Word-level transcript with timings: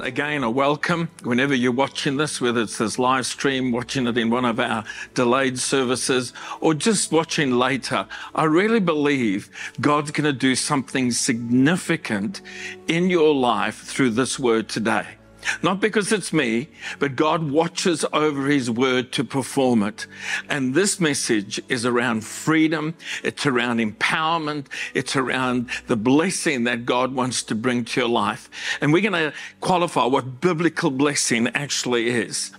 Again, 0.00 0.44
a 0.44 0.50
welcome 0.50 1.08
whenever 1.22 1.54
you're 1.54 1.72
watching 1.72 2.16
this, 2.16 2.40
whether 2.40 2.62
it's 2.62 2.78
this 2.78 2.98
live 2.98 3.26
stream, 3.26 3.72
watching 3.72 4.06
it 4.06 4.16
in 4.16 4.30
one 4.30 4.44
of 4.44 4.60
our 4.60 4.84
delayed 5.14 5.58
services, 5.58 6.32
or 6.60 6.74
just 6.74 7.10
watching 7.10 7.52
later. 7.52 8.06
I 8.34 8.44
really 8.44 8.80
believe 8.80 9.50
God's 9.80 10.10
going 10.10 10.24
to 10.24 10.32
do 10.32 10.54
something 10.54 11.10
significant 11.10 12.42
in 12.86 13.10
your 13.10 13.34
life 13.34 13.82
through 13.82 14.10
this 14.10 14.38
word 14.38 14.68
today. 14.68 15.17
Not 15.62 15.80
because 15.80 16.12
it's 16.12 16.32
me, 16.32 16.68
but 16.98 17.16
God 17.16 17.50
watches 17.50 18.04
over 18.12 18.46
his 18.46 18.70
word 18.70 19.12
to 19.12 19.24
perform 19.24 19.82
it. 19.82 20.06
And 20.48 20.74
this 20.74 21.00
message 21.00 21.60
is 21.68 21.84
around 21.84 22.24
freedom. 22.24 22.94
It's 23.22 23.46
around 23.46 23.78
empowerment. 23.78 24.66
It's 24.94 25.16
around 25.16 25.68
the 25.86 25.96
blessing 25.96 26.64
that 26.64 26.86
God 26.86 27.14
wants 27.14 27.42
to 27.44 27.54
bring 27.54 27.84
to 27.86 28.00
your 28.00 28.08
life. 28.08 28.50
And 28.80 28.92
we're 28.92 29.08
going 29.08 29.30
to 29.30 29.32
qualify 29.60 30.06
what 30.06 30.40
biblical 30.40 30.90
blessing 30.90 31.48
actually 31.48 32.08
is. 32.08 32.52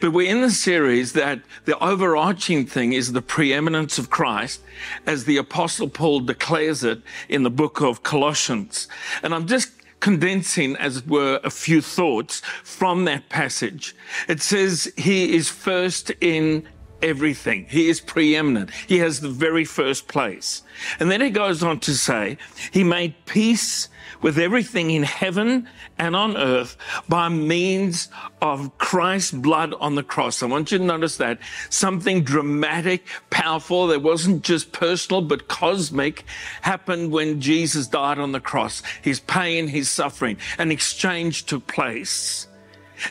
But 0.00 0.12
we're 0.12 0.30
in 0.30 0.42
the 0.42 0.50
series 0.50 1.12
that 1.14 1.40
the 1.64 1.78
overarching 1.78 2.66
thing 2.66 2.92
is 2.92 3.12
the 3.12 3.22
preeminence 3.22 3.98
of 3.98 4.10
Christ, 4.10 4.60
as 5.06 5.24
the 5.24 5.36
Apostle 5.36 5.88
Paul 5.88 6.20
declares 6.20 6.84
it 6.84 7.00
in 7.28 7.44
the 7.44 7.50
book 7.50 7.80
of 7.80 8.02
Colossians. 8.02 8.88
And 9.22 9.34
I'm 9.34 9.46
just 9.46 9.70
condensing, 10.00 10.76
as 10.76 10.98
it 10.98 11.06
were, 11.06 11.40
a 11.44 11.50
few 11.50 11.80
thoughts 11.80 12.40
from 12.64 13.04
that 13.04 13.28
passage. 13.28 13.94
It 14.28 14.40
says 14.40 14.92
he 14.96 15.34
is 15.36 15.48
first 15.48 16.10
in 16.20 16.66
everything. 17.02 17.66
He 17.68 17.88
is 17.88 18.00
preeminent. 18.00 18.70
He 18.86 18.98
has 18.98 19.20
the 19.20 19.28
very 19.28 19.64
first 19.64 20.08
place. 20.08 20.62
And 20.98 21.10
then 21.10 21.20
he 21.20 21.30
goes 21.30 21.62
on 21.62 21.80
to 21.80 21.94
say, 21.94 22.38
he 22.72 22.84
made 22.84 23.14
peace 23.26 23.88
with 24.22 24.38
everything 24.38 24.90
in 24.90 25.02
heaven 25.02 25.68
and 25.98 26.14
on 26.16 26.36
earth 26.36 26.76
by 27.08 27.28
means 27.28 28.08
of 28.42 28.76
Christ's 28.78 29.32
blood 29.32 29.74
on 29.80 29.94
the 29.94 30.02
cross. 30.02 30.42
I 30.42 30.46
want 30.46 30.72
you 30.72 30.78
to 30.78 30.84
notice 30.84 31.16
that 31.18 31.38
something 31.68 32.22
dramatic, 32.22 33.06
powerful, 33.30 33.86
that 33.88 34.02
wasn't 34.02 34.42
just 34.42 34.72
personal, 34.72 35.22
but 35.22 35.48
cosmic 35.48 36.24
happened 36.62 37.12
when 37.12 37.40
Jesus 37.40 37.86
died 37.86 38.18
on 38.18 38.32
the 38.32 38.40
cross. 38.40 38.82
His 39.02 39.20
pain, 39.20 39.68
his 39.68 39.90
suffering, 39.90 40.36
an 40.58 40.70
exchange 40.70 41.46
took 41.46 41.66
place. 41.66 42.46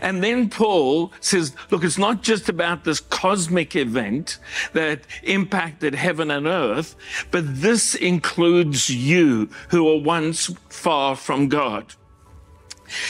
And 0.01 0.23
then 0.23 0.49
Paul 0.49 1.11
says, 1.19 1.55
look, 1.71 1.83
it's 1.83 1.97
not 1.97 2.21
just 2.21 2.49
about 2.49 2.83
this 2.83 2.99
cosmic 2.99 3.75
event 3.75 4.39
that 4.73 5.01
impacted 5.23 5.95
heaven 5.95 6.31
and 6.31 6.47
earth, 6.47 6.95
but 7.31 7.43
this 7.61 7.95
includes 7.95 8.89
you 8.89 9.49
who 9.69 9.83
were 9.85 10.01
once 10.01 10.51
far 10.69 11.15
from 11.15 11.47
God. 11.47 11.93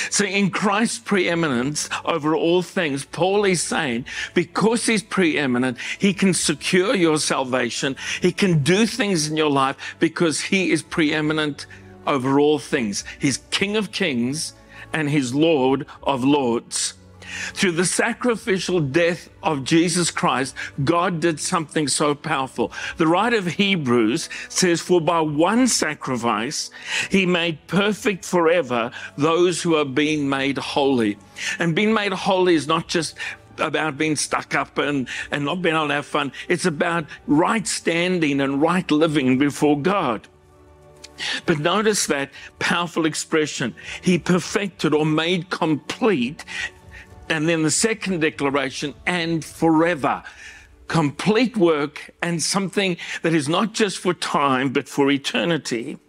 So 0.10 0.26
in 0.26 0.50
Christ's 0.50 1.00
preeminence 1.00 1.90
over 2.04 2.36
all 2.36 2.62
things, 2.62 3.06
Paul 3.06 3.46
is 3.46 3.62
saying, 3.62 4.06
because 4.34 4.86
he's 4.86 5.04
preeminent, 5.04 5.78
he 6.00 6.14
can 6.14 6.34
secure 6.34 6.96
your 6.96 7.18
salvation. 7.18 7.96
He 8.22 8.32
can 8.32 8.62
do 8.62 8.86
things 8.86 9.30
in 9.30 9.38
your 9.38 9.50
life 9.50 9.78
because 10.00 10.42
he 10.42 10.72
is 10.72 10.84
preeminent 10.84 11.66
over 12.06 12.40
all 12.40 12.60
things. 12.60 13.04
He's 13.20 13.38
King 13.52 13.78
of 13.78 13.92
Kings 13.92 14.54
and 14.94 15.10
his 15.10 15.34
Lord 15.34 15.86
of 16.04 16.24
Lords. 16.24 16.94
Through 17.54 17.74
the 17.74 17.86
sacrificial 17.86 18.80
death 18.80 19.30
of 19.44 19.64
Jesus 19.64 20.12
Christ, 20.12 20.56
God 20.84 21.20
did 21.20 21.40
something 21.40 21.88
so 21.88 22.16
powerful. 22.16 22.72
The 22.98 23.08
writer 23.08 23.38
of 23.38 23.48
Hebrews 23.48 24.30
says, 24.50 24.82
For 24.82 25.00
by 25.00 25.22
one 25.22 25.68
sacrifice, 25.68 26.72
he 27.10 27.26
made 27.26 27.68
perfect 27.68 28.26
forever 28.26 28.92
those 29.18 29.62
who 29.62 29.76
are 29.76 29.86
being 29.86 30.30
made 30.30 30.58
holy. 30.58 31.18
And 31.60 31.76
being 31.76 31.94
made 31.94 32.14
holy 32.14 32.56
is 32.56 32.68
not 32.68 32.88
just 32.88 33.16
about 33.58 33.98
being 33.98 34.16
stuck 34.16 34.56
up 34.56 34.78
and, 34.78 35.08
and 35.32 35.46
not 35.46 35.62
being 35.62 35.76
able 35.76 35.90
to 35.90 35.96
have 35.96 36.06
fun. 36.06 36.32
It's 36.48 36.66
about 36.66 37.06
right 37.28 37.68
standing 37.68 38.42
and 38.42 38.62
right 38.62 38.90
living 38.90 39.38
before 39.38 39.80
God. 39.80 40.28
But 41.46 41.60
notice 41.60 42.06
that 42.08 42.32
powerful 42.60 43.06
expression. 43.06 43.76
He 44.02 44.18
perfected 44.18 44.94
or 44.94 45.06
made 45.06 45.50
complete. 45.50 46.46
And 47.30 47.48
then 47.48 47.64
the 47.64 47.72
second 47.72 48.22
declaration, 48.22 48.94
and 49.06 49.44
forever. 49.46 50.24
Complete 50.88 51.56
work 51.56 52.12
and 52.22 52.42
something 52.42 52.98
that 53.22 53.34
is 53.34 53.48
not 53.48 53.74
just 53.74 54.00
for 54.00 54.14
time, 54.14 54.74
but 54.74 54.90
for 54.90 55.12
eternity. 55.12 56.00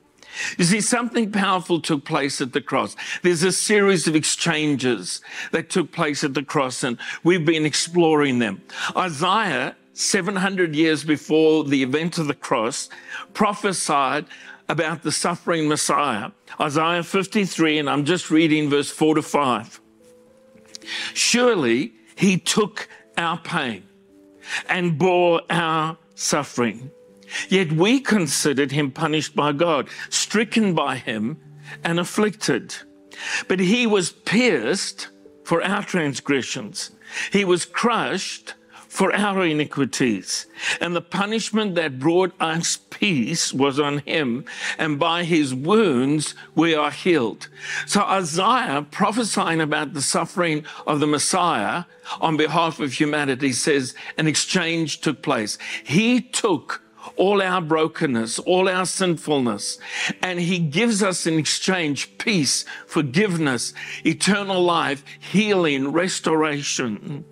You 0.58 0.64
see, 0.64 0.80
something 0.80 1.32
powerful 1.32 1.80
took 1.80 2.04
place 2.04 2.40
at 2.40 2.52
the 2.52 2.60
cross. 2.60 2.96
There's 3.22 3.42
a 3.42 3.52
series 3.52 4.06
of 4.06 4.14
exchanges 4.14 5.20
that 5.52 5.70
took 5.70 5.92
place 5.92 6.24
at 6.24 6.34
the 6.34 6.42
cross, 6.42 6.82
and 6.82 6.98
we've 7.24 7.44
been 7.44 7.66
exploring 7.66 8.38
them. 8.38 8.62
Isaiah, 8.96 9.76
700 9.92 10.74
years 10.74 11.04
before 11.04 11.64
the 11.64 11.82
event 11.82 12.18
of 12.18 12.26
the 12.26 12.34
cross, 12.34 12.88
prophesied 13.34 14.26
about 14.70 15.02
the 15.02 15.10
suffering 15.10 15.68
Messiah. 15.68 16.30
Isaiah 16.60 17.02
53, 17.02 17.78
and 17.78 17.90
I'm 17.90 18.04
just 18.04 18.30
reading 18.30 18.70
verse 18.70 18.88
4 18.88 19.16
to 19.16 19.22
5. 19.22 19.80
Surely 21.12 21.92
he 22.14 22.38
took 22.38 22.88
our 23.18 23.36
pain 23.38 23.82
and 24.68 24.96
bore 24.96 25.42
our 25.50 25.98
suffering. 26.14 26.90
Yet 27.48 27.72
we 27.72 28.00
considered 28.00 28.70
him 28.70 28.92
punished 28.92 29.34
by 29.34 29.52
God, 29.52 29.88
stricken 30.08 30.74
by 30.74 30.96
him, 30.96 31.38
and 31.82 31.98
afflicted. 31.98 32.74
But 33.48 33.58
he 33.58 33.86
was 33.86 34.12
pierced 34.12 35.08
for 35.44 35.64
our 35.64 35.82
transgressions, 35.82 36.92
he 37.32 37.44
was 37.44 37.64
crushed 37.64 38.54
for 38.90 39.14
our 39.14 39.46
iniquities. 39.46 40.46
And 40.80 40.96
the 40.96 41.00
punishment 41.00 41.76
that 41.76 42.00
brought 42.00 42.34
us 42.40 42.76
peace 42.90 43.52
was 43.52 43.78
on 43.78 43.98
him, 43.98 44.44
and 44.78 44.98
by 44.98 45.22
his 45.22 45.54
wounds 45.54 46.34
we 46.56 46.74
are 46.74 46.90
healed. 46.90 47.48
So 47.86 48.02
Isaiah 48.02 48.84
prophesying 48.90 49.60
about 49.60 49.94
the 49.94 50.02
suffering 50.02 50.66
of 50.88 50.98
the 50.98 51.06
Messiah 51.06 51.84
on 52.20 52.36
behalf 52.36 52.80
of 52.80 52.92
humanity 52.92 53.52
says 53.52 53.94
an 54.18 54.26
exchange 54.26 55.00
took 55.00 55.22
place. 55.22 55.56
He 55.84 56.20
took 56.20 56.82
all 57.14 57.40
our 57.40 57.60
brokenness, 57.60 58.40
all 58.40 58.68
our 58.68 58.86
sinfulness. 58.86 59.78
And 60.20 60.40
he 60.40 60.58
gives 60.58 61.00
us 61.00 61.26
in 61.26 61.38
exchange 61.38 62.18
peace, 62.18 62.64
forgiveness, 62.86 63.72
eternal 64.04 64.62
life, 64.62 65.04
healing, 65.20 65.92
restoration. 65.92 67.24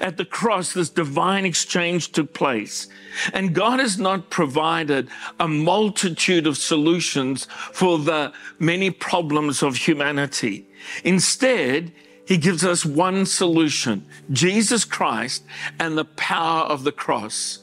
At 0.00 0.16
the 0.16 0.24
cross, 0.24 0.72
this 0.72 0.90
divine 0.90 1.44
exchange 1.44 2.12
took 2.12 2.32
place. 2.32 2.88
And 3.32 3.54
God 3.54 3.80
has 3.80 3.98
not 3.98 4.30
provided 4.30 5.08
a 5.38 5.48
multitude 5.48 6.46
of 6.46 6.56
solutions 6.56 7.46
for 7.72 7.98
the 7.98 8.32
many 8.58 8.90
problems 8.90 9.62
of 9.62 9.76
humanity. 9.76 10.66
Instead, 11.04 11.92
he 12.26 12.36
gives 12.36 12.64
us 12.64 12.86
one 12.86 13.26
solution, 13.26 14.06
Jesus 14.30 14.84
Christ 14.84 15.44
and 15.78 15.98
the 15.98 16.04
power 16.04 16.62
of 16.62 16.84
the 16.84 16.92
cross. 16.92 17.58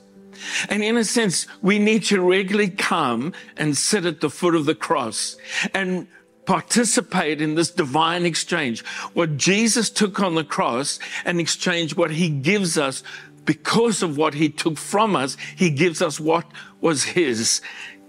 And 0.70 0.84
in 0.84 0.98
a 0.98 1.04
sense, 1.04 1.48
we 1.62 1.80
need 1.80 2.04
to 2.06 2.22
regularly 2.22 2.70
come 2.70 3.34
and 3.58 3.76
sit 3.76 4.06
at 4.06 4.22
the 4.22 4.30
foot 4.30 4.56
of 4.56 4.66
the 4.66 4.76
cross 4.76 5.38
and 5.74 6.08
participate 6.50 7.44
in 7.44 7.54
this 7.54 7.70
divine 7.70 8.26
exchange. 8.26 8.84
What 9.14 9.38
Jesus 9.38 9.88
took 9.88 10.20
on 10.20 10.34
the 10.34 10.44
cross 10.44 10.98
and 11.24 11.40
exchange 11.40 11.96
what 11.96 12.10
he 12.10 12.28
gives 12.28 12.76
us 12.76 13.04
because 13.46 14.02
of 14.02 14.18
what 14.18 14.34
he 14.34 14.50
took 14.50 14.76
from 14.76 15.16
us, 15.16 15.38
he 15.56 15.70
gives 15.70 16.02
us 16.02 16.20
what 16.20 16.48
was 16.82 17.04
his. 17.04 17.62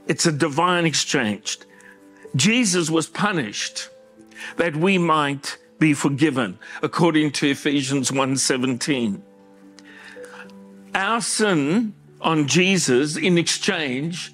It's 0.08 0.24
a 0.24 0.32
divine 0.32 0.86
exchange. 0.86 1.58
Jesus 2.34 2.88
was 2.88 3.06
punished 3.06 3.90
that 4.56 4.74
we 4.74 4.96
might 4.96 5.58
be 5.78 5.92
forgiven 5.92 6.58
according 6.82 7.32
to 7.32 7.50
Ephesians 7.50 8.10
1:17. 8.10 9.22
Our 10.94 11.20
sin 11.20 11.92
on 12.22 12.48
Jesus 12.48 13.18
in 13.18 13.36
exchange 13.36 14.32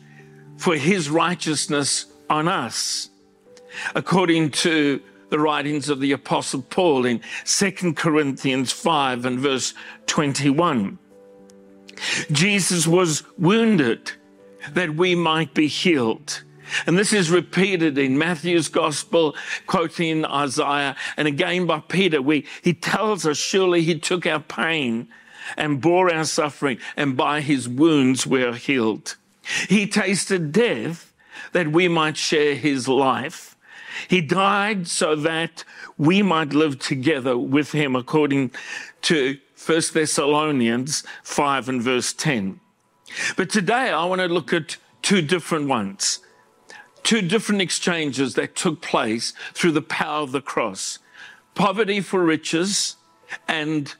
for 0.58 0.76
his 0.76 1.10
righteousness 1.10 2.06
on 2.30 2.46
us 2.46 3.10
according 3.94 4.50
to 4.50 5.00
the 5.28 5.38
writings 5.38 5.88
of 5.88 6.00
the 6.00 6.12
Apostle 6.12 6.62
Paul 6.62 7.04
in 7.04 7.20
2 7.44 7.94
Corinthians 7.94 8.72
5 8.72 9.24
and 9.24 9.38
verse 9.38 9.74
21. 10.06 10.98
Jesus 12.30 12.86
was 12.86 13.22
wounded 13.38 14.12
that 14.72 14.94
we 14.96 15.14
might 15.14 15.54
be 15.54 15.66
healed. 15.66 16.42
And 16.86 16.98
this 16.98 17.12
is 17.12 17.30
repeated 17.30 17.96
in 17.96 18.18
Matthew's 18.18 18.68
gospel, 18.68 19.36
quoting 19.66 20.24
Isaiah, 20.24 20.96
and 21.16 21.28
again 21.28 21.66
by 21.66 21.80
Peter. 21.80 22.20
We, 22.20 22.44
he 22.62 22.74
tells 22.74 23.24
us, 23.24 23.36
surely 23.38 23.82
he 23.82 23.98
took 23.98 24.26
our 24.26 24.40
pain 24.40 25.08
and 25.56 25.80
bore 25.80 26.12
our 26.12 26.24
suffering, 26.24 26.78
and 26.96 27.16
by 27.16 27.40
his 27.40 27.68
wounds 27.68 28.26
we 28.26 28.42
are 28.42 28.54
healed. 28.54 29.16
He 29.68 29.86
tasted 29.86 30.50
death 30.50 31.12
that 31.52 31.68
we 31.70 31.86
might 31.86 32.16
share 32.16 32.56
his 32.56 32.88
life. 32.88 33.55
He 34.08 34.20
died 34.20 34.86
so 34.86 35.14
that 35.16 35.64
we 35.98 36.22
might 36.22 36.52
live 36.52 36.78
together 36.78 37.36
with 37.36 37.72
him, 37.72 37.96
according 37.96 38.52
to 39.02 39.38
1 39.64 39.82
Thessalonians 39.92 41.02
5 41.22 41.68
and 41.68 41.82
verse 41.82 42.12
10. 42.12 42.60
But 43.36 43.50
today 43.50 43.90
I 43.90 44.04
want 44.04 44.20
to 44.20 44.28
look 44.28 44.52
at 44.52 44.76
two 45.02 45.22
different 45.22 45.68
ones, 45.68 46.20
two 47.02 47.22
different 47.22 47.62
exchanges 47.62 48.34
that 48.34 48.56
took 48.56 48.82
place 48.82 49.32
through 49.54 49.72
the 49.72 49.82
power 49.82 50.22
of 50.22 50.32
the 50.32 50.40
cross 50.40 50.98
poverty 51.56 52.00
for 52.00 52.22
riches 52.22 52.96
and 53.48 53.94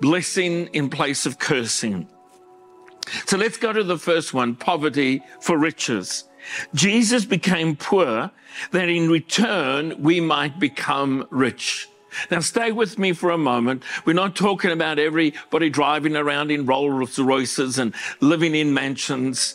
blessing 0.00 0.68
in 0.68 0.88
place 0.88 1.26
of 1.26 1.38
cursing. 1.38 2.08
So 3.26 3.36
let's 3.36 3.58
go 3.58 3.72
to 3.72 3.82
the 3.82 3.98
first 3.98 4.32
one 4.32 4.54
poverty 4.54 5.22
for 5.40 5.58
riches. 5.58 6.24
Jesus 6.74 7.24
became 7.24 7.76
poor 7.76 8.30
that 8.72 8.88
in 8.88 9.10
return 9.10 10.02
we 10.02 10.20
might 10.20 10.58
become 10.58 11.26
rich. 11.30 11.88
Now, 12.30 12.40
stay 12.40 12.72
with 12.72 12.98
me 12.98 13.12
for 13.12 13.30
a 13.30 13.38
moment. 13.38 13.84
We're 14.04 14.14
not 14.14 14.34
talking 14.34 14.72
about 14.72 14.98
everybody 14.98 15.70
driving 15.70 16.16
around 16.16 16.50
in 16.50 16.66
Rolls 16.66 17.18
Royces 17.18 17.78
and 17.78 17.94
living 18.20 18.54
in 18.54 18.74
mansions, 18.74 19.54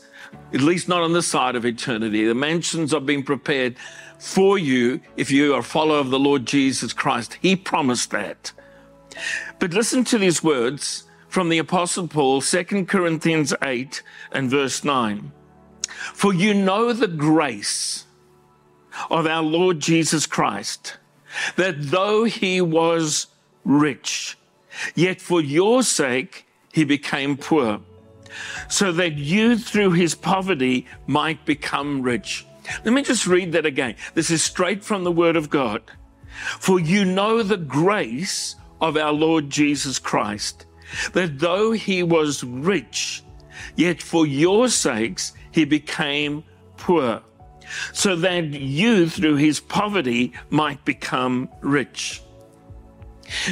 at 0.53 0.61
least 0.61 0.87
not 0.87 1.01
on 1.01 1.13
the 1.13 1.21
side 1.21 1.55
of 1.55 1.65
eternity. 1.65 2.25
The 2.25 2.33
mansions 2.33 2.93
are 2.93 3.01
being 3.01 3.23
prepared 3.23 3.75
for 4.19 4.57
you 4.57 5.01
if 5.17 5.31
you 5.31 5.53
are 5.53 5.59
a 5.59 5.63
follower 5.63 5.99
of 5.99 6.09
the 6.09 6.19
Lord 6.19 6.45
Jesus 6.45 6.93
Christ. 6.93 7.37
He 7.41 7.55
promised 7.55 8.11
that. 8.11 8.53
But 9.59 9.73
listen 9.73 10.03
to 10.05 10.17
these 10.17 10.43
words 10.43 11.03
from 11.27 11.49
the 11.49 11.57
Apostle 11.57 12.07
Paul, 12.07 12.41
2 12.41 12.85
Corinthians 12.85 13.53
8 13.61 14.01
and 14.31 14.49
verse 14.49 14.83
9. 14.83 15.31
For 16.13 16.33
you 16.33 16.53
know 16.53 16.93
the 16.93 17.07
grace 17.07 18.05
of 19.09 19.25
our 19.27 19.43
Lord 19.43 19.79
Jesus 19.79 20.25
Christ 20.25 20.97
that 21.55 21.75
though 21.77 22.23
he 22.23 22.61
was 22.61 23.27
rich, 23.63 24.37
yet 24.93 25.21
for 25.21 25.41
your 25.41 25.83
sake 25.83 26.45
he 26.73 26.83
became 26.83 27.37
poor, 27.37 27.79
so 28.69 28.91
that 28.91 29.13
you 29.13 29.57
through 29.57 29.91
his 29.91 30.15
poverty 30.15 30.85
might 31.07 31.45
become 31.45 32.01
rich. 32.01 32.45
Let 32.83 32.93
me 32.93 33.03
just 33.03 33.27
read 33.27 33.51
that 33.53 33.65
again. 33.65 33.95
This 34.13 34.29
is 34.29 34.43
straight 34.43 34.83
from 34.83 35.03
the 35.03 35.11
Word 35.11 35.35
of 35.35 35.49
God. 35.49 35.83
For 36.59 36.79
you 36.79 37.05
know 37.05 37.43
the 37.43 37.57
grace 37.57 38.55
of 38.81 38.97
our 38.97 39.13
Lord 39.13 39.49
Jesus 39.49 39.99
Christ, 39.99 40.65
that 41.13 41.39
though 41.39 41.71
he 41.71 42.03
was 42.03 42.43
rich, 42.43 43.23
yet 43.75 44.01
for 44.01 44.25
your 44.25 44.67
sakes 44.67 45.31
he 45.55 45.63
became 45.63 46.43
poor 46.75 47.21
so 47.93 48.15
that 48.17 48.43
you, 48.43 49.09
through 49.09 49.37
his 49.37 49.59
poverty, 49.59 50.33
might 50.49 50.83
become 50.85 51.49
rich. 51.61 52.21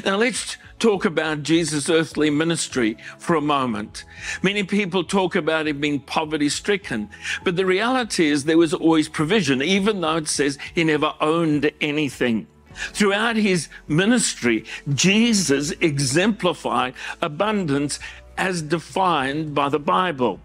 Now, 0.05 0.17
let's 0.17 0.57
talk 0.79 1.05
about 1.05 1.43
Jesus' 1.43 1.89
earthly 1.89 2.29
ministry 2.29 2.97
for 3.17 3.35
a 3.35 3.41
moment. 3.41 4.03
Many 4.43 4.63
people 4.63 5.03
talk 5.05 5.35
about 5.35 5.67
him 5.67 5.79
being 5.79 6.01
poverty 6.01 6.49
stricken, 6.49 7.09
but 7.45 7.55
the 7.55 7.65
reality 7.65 8.27
is 8.27 8.43
there 8.43 8.57
was 8.57 8.73
always 8.73 9.07
provision, 9.07 9.61
even 9.61 10.01
though 10.01 10.17
it 10.17 10.27
says 10.27 10.59
he 10.75 10.83
never 10.83 11.13
owned 11.21 11.71
anything. 11.79 12.47
Throughout 12.75 13.37
his 13.37 13.69
ministry, 13.87 14.65
Jesus 14.93 15.71
exemplified 15.79 16.95
abundance 17.21 17.99
as 18.37 18.61
defined 18.61 19.55
by 19.55 19.69
the 19.69 19.79
Bible. 19.79 20.41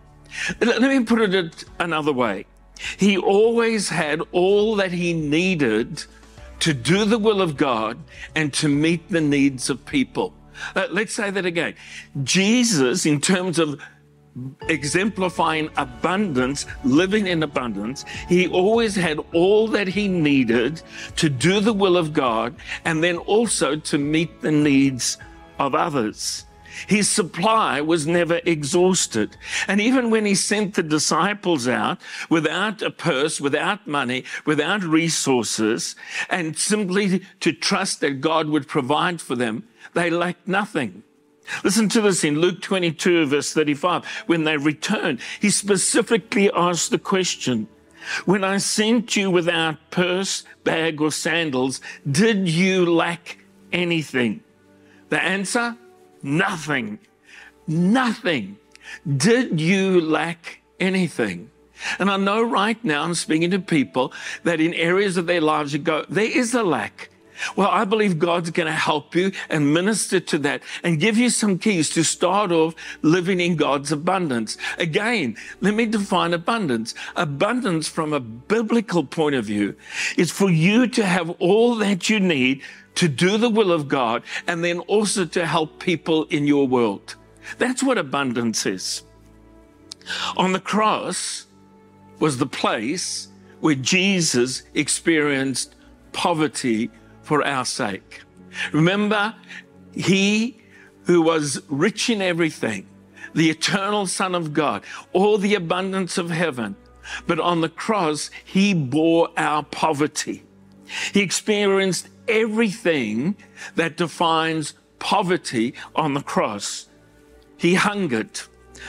Let 0.60 0.82
me 0.82 1.04
put 1.04 1.22
it 1.22 1.64
another 1.78 2.12
way. 2.12 2.46
He 2.96 3.16
always 3.16 3.88
had 3.88 4.22
all 4.32 4.76
that 4.76 4.92
he 4.92 5.12
needed 5.12 6.04
to 6.60 6.72
do 6.72 7.04
the 7.04 7.18
will 7.18 7.40
of 7.40 7.56
God 7.56 7.98
and 8.34 8.52
to 8.54 8.68
meet 8.68 9.08
the 9.08 9.20
needs 9.20 9.70
of 9.70 9.84
people. 9.86 10.34
Uh, 10.74 10.86
let's 10.90 11.14
say 11.14 11.30
that 11.30 11.46
again. 11.46 11.74
Jesus, 12.24 13.06
in 13.06 13.20
terms 13.20 13.58
of 13.58 13.80
exemplifying 14.68 15.68
abundance, 15.76 16.66
living 16.84 17.26
in 17.26 17.42
abundance, 17.42 18.04
he 18.28 18.48
always 18.48 18.94
had 18.94 19.18
all 19.32 19.68
that 19.68 19.88
he 19.88 20.08
needed 20.08 20.82
to 21.16 21.28
do 21.28 21.60
the 21.60 21.72
will 21.72 21.96
of 21.96 22.12
God 22.12 22.54
and 22.84 23.02
then 23.02 23.16
also 23.18 23.76
to 23.76 23.98
meet 23.98 24.40
the 24.40 24.52
needs 24.52 25.18
of 25.58 25.74
others. 25.74 26.44
His 26.86 27.08
supply 27.08 27.80
was 27.80 28.06
never 28.06 28.40
exhausted. 28.44 29.36
And 29.66 29.80
even 29.80 30.10
when 30.10 30.24
he 30.24 30.34
sent 30.34 30.74
the 30.74 30.82
disciples 30.82 31.66
out 31.66 32.00
without 32.28 32.82
a 32.82 32.90
purse, 32.90 33.40
without 33.40 33.86
money, 33.86 34.24
without 34.44 34.82
resources, 34.82 35.96
and 36.30 36.56
simply 36.56 37.22
to 37.40 37.52
trust 37.52 38.00
that 38.00 38.20
God 38.20 38.48
would 38.48 38.68
provide 38.68 39.20
for 39.20 39.34
them, 39.34 39.64
they 39.94 40.10
lacked 40.10 40.46
nothing. 40.46 41.02
Listen 41.64 41.88
to 41.90 42.00
this 42.00 42.24
in 42.24 42.40
Luke 42.40 42.60
22, 42.60 43.26
verse 43.26 43.52
35. 43.52 44.04
When 44.26 44.44
they 44.44 44.56
returned, 44.56 45.20
he 45.40 45.50
specifically 45.50 46.50
asked 46.52 46.90
the 46.90 46.98
question, 46.98 47.68
When 48.26 48.44
I 48.44 48.58
sent 48.58 49.16
you 49.16 49.30
without 49.30 49.90
purse, 49.90 50.44
bag, 50.64 51.00
or 51.00 51.10
sandals, 51.10 51.80
did 52.10 52.48
you 52.48 52.84
lack 52.84 53.38
anything? 53.72 54.42
The 55.08 55.22
answer, 55.22 55.76
nothing, 56.22 56.98
nothing. 57.66 58.56
Did 59.16 59.60
you 59.60 60.00
lack 60.00 60.60
anything? 60.80 61.50
And 61.98 62.10
I 62.10 62.16
know 62.16 62.42
right 62.42 62.82
now 62.84 63.02
I'm 63.02 63.14
speaking 63.14 63.50
to 63.52 63.58
people 63.58 64.12
that 64.44 64.60
in 64.60 64.74
areas 64.74 65.16
of 65.16 65.26
their 65.26 65.40
lives 65.40 65.72
you 65.72 65.78
go, 65.78 66.04
there 66.08 66.24
is 66.24 66.54
a 66.54 66.62
lack. 66.62 67.10
Well, 67.56 67.68
I 67.68 67.84
believe 67.84 68.18
God's 68.18 68.50
going 68.50 68.66
to 68.66 68.72
help 68.72 69.14
you 69.14 69.32
and 69.48 69.72
minister 69.72 70.18
to 70.18 70.38
that 70.38 70.62
and 70.82 70.98
give 70.98 71.16
you 71.16 71.30
some 71.30 71.58
keys 71.58 71.90
to 71.90 72.02
start 72.02 72.50
off 72.50 72.74
living 73.02 73.40
in 73.40 73.56
God's 73.56 73.92
abundance. 73.92 74.56
Again, 74.78 75.36
let 75.60 75.74
me 75.74 75.86
define 75.86 76.34
abundance. 76.34 76.94
Abundance 77.14 77.88
from 77.88 78.12
a 78.12 78.20
biblical 78.20 79.04
point 79.04 79.36
of 79.36 79.44
view 79.44 79.76
is 80.16 80.30
for 80.30 80.50
you 80.50 80.88
to 80.88 81.04
have 81.04 81.30
all 81.38 81.76
that 81.76 82.10
you 82.10 82.18
need 82.18 82.62
to 82.98 83.06
do 83.06 83.38
the 83.38 83.48
will 83.48 83.70
of 83.70 83.86
God, 83.86 84.24
and 84.48 84.64
then 84.64 84.80
also 84.80 85.24
to 85.24 85.46
help 85.46 85.78
people 85.78 86.24
in 86.24 86.48
your 86.48 86.66
world. 86.66 87.14
That's 87.56 87.80
what 87.80 87.96
abundance 87.96 88.66
is. 88.66 89.04
On 90.36 90.52
the 90.52 90.58
cross 90.58 91.46
was 92.18 92.38
the 92.38 92.46
place 92.46 93.28
where 93.60 93.76
Jesus 93.76 94.64
experienced 94.74 95.76
poverty 96.12 96.90
for 97.22 97.46
our 97.46 97.64
sake. 97.64 98.22
Remember, 98.72 99.32
he 99.94 100.60
who 101.04 101.22
was 101.22 101.62
rich 101.68 102.10
in 102.10 102.20
everything, 102.20 102.88
the 103.32 103.48
eternal 103.48 104.08
Son 104.08 104.34
of 104.34 104.52
God, 104.52 104.82
all 105.12 105.38
the 105.38 105.54
abundance 105.54 106.18
of 106.18 106.30
heaven, 106.30 106.74
but 107.28 107.38
on 107.38 107.60
the 107.60 107.68
cross, 107.68 108.28
he 108.44 108.74
bore 108.74 109.28
our 109.36 109.62
poverty. 109.62 110.42
He 111.12 111.20
experienced 111.20 112.08
everything 112.28 113.36
that 113.74 113.96
defines 113.96 114.74
poverty 114.98 115.74
on 115.94 116.14
the 116.14 116.22
cross. 116.22 116.88
He 117.56 117.74
hungered, 117.74 118.40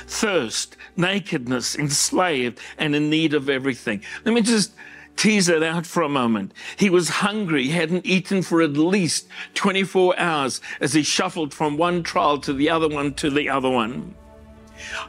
thirst, 0.07 0.75
nakedness, 0.95 1.75
enslaved, 1.75 2.59
and 2.77 2.95
in 2.95 3.09
need 3.09 3.33
of 3.33 3.49
everything. 3.49 4.03
Let 4.25 4.33
me 4.33 4.41
just 4.41 4.73
tease 5.15 5.49
it 5.49 5.63
out 5.63 5.85
for 5.85 6.01
a 6.01 6.09
moment. 6.09 6.53
He 6.77 6.89
was 6.89 7.09
hungry, 7.09 7.67
hadn't 7.67 8.05
eaten 8.05 8.41
for 8.41 8.61
at 8.61 8.73
least 8.73 9.27
24 9.55 10.17
hours 10.17 10.61
as 10.79 10.93
he 10.93 11.03
shuffled 11.03 11.53
from 11.53 11.77
one 11.77 12.03
trial 12.03 12.39
to 12.39 12.53
the 12.53 12.69
other 12.69 12.87
one 12.87 13.13
to 13.15 13.29
the 13.29 13.49
other 13.49 13.69
one. 13.69 14.15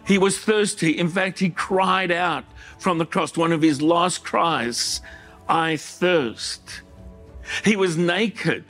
He 0.06 0.18
was 0.18 0.38
thirsty. 0.38 0.98
In 0.98 1.08
fact, 1.08 1.38
he 1.38 1.50
cried 1.50 2.10
out 2.10 2.44
from 2.78 2.98
the 2.98 3.06
cross, 3.06 3.36
one 3.36 3.52
of 3.52 3.62
his 3.62 3.80
last 3.80 4.24
cries, 4.24 5.00
I 5.48 5.76
thirst. 5.76 6.82
He 7.64 7.76
was 7.76 7.96
naked. 7.96 8.64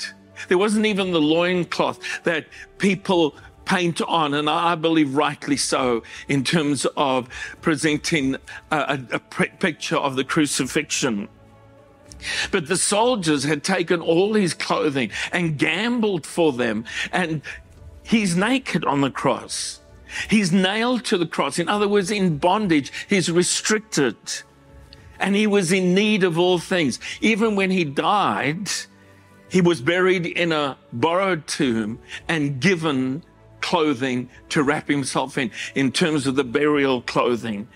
There 0.49 0.59
wasn't 0.59 0.87
even 0.87 1.13
the 1.13 1.21
loincloth 1.21 2.01
that 2.25 2.47
people 2.79 3.35
paint 3.65 4.01
on, 4.03 4.35
and 4.35 4.51
I 4.51 4.75
believe 4.75 5.15
rightly 5.15 5.57
so, 5.57 6.03
in 6.29 6.43
terms 6.43 6.87
of 6.97 7.29
presenting 7.61 8.37
a, 8.71 8.99
a, 9.13 9.17
a 9.17 9.19
picture 9.21 9.97
of 9.97 10.17
the 10.17 10.25
crucifixion. 10.25 11.29
But 12.51 12.67
the 12.67 12.77
soldiers 12.77 13.45
had 13.45 13.63
taken 13.63 14.01
all 14.01 14.35
his 14.35 14.55
clothing 14.55 15.11
and 15.33 15.57
gambled 15.57 16.27
for 16.27 16.53
them, 16.53 16.85
and 17.13 17.43
he's 18.03 18.37
naked 18.37 18.85
on 18.85 19.01
the 19.03 19.11
cross. 19.11 19.81
He's 20.29 20.53
nailed 20.53 21.05
to 21.07 21.17
the 21.17 21.27
cross. 21.27 21.59
In 21.59 21.69
other 21.69 21.89
words, 21.89 22.11
in 22.11 22.39
bondage, 22.39 22.93
he's 23.09 23.31
restricted 23.31 24.17
and 25.21 25.37
he 25.37 25.47
was 25.47 25.71
in 25.71 25.95
need 25.95 26.25
of 26.25 26.39
all 26.39 26.59
things. 26.59 26.99
Even 27.21 27.55
when 27.55 27.71
he 27.71 27.85
died, 27.85 28.69
he 29.49 29.61
was 29.61 29.81
buried 29.81 30.27
in 30.27 30.51
a 30.51 30.77
borrowed 30.93 31.47
tomb 31.47 31.99
and 32.29 32.61
given 32.61 33.23
clothing 33.61 34.31
to 34.49 34.63
wrap 34.63 34.89
himself 34.89 35.37
in, 35.37 35.51
in 35.75 35.93
terms 35.93 36.27
of 36.27 36.35
the 36.35 36.45
burial 36.45 37.03
clothing. 37.03 37.69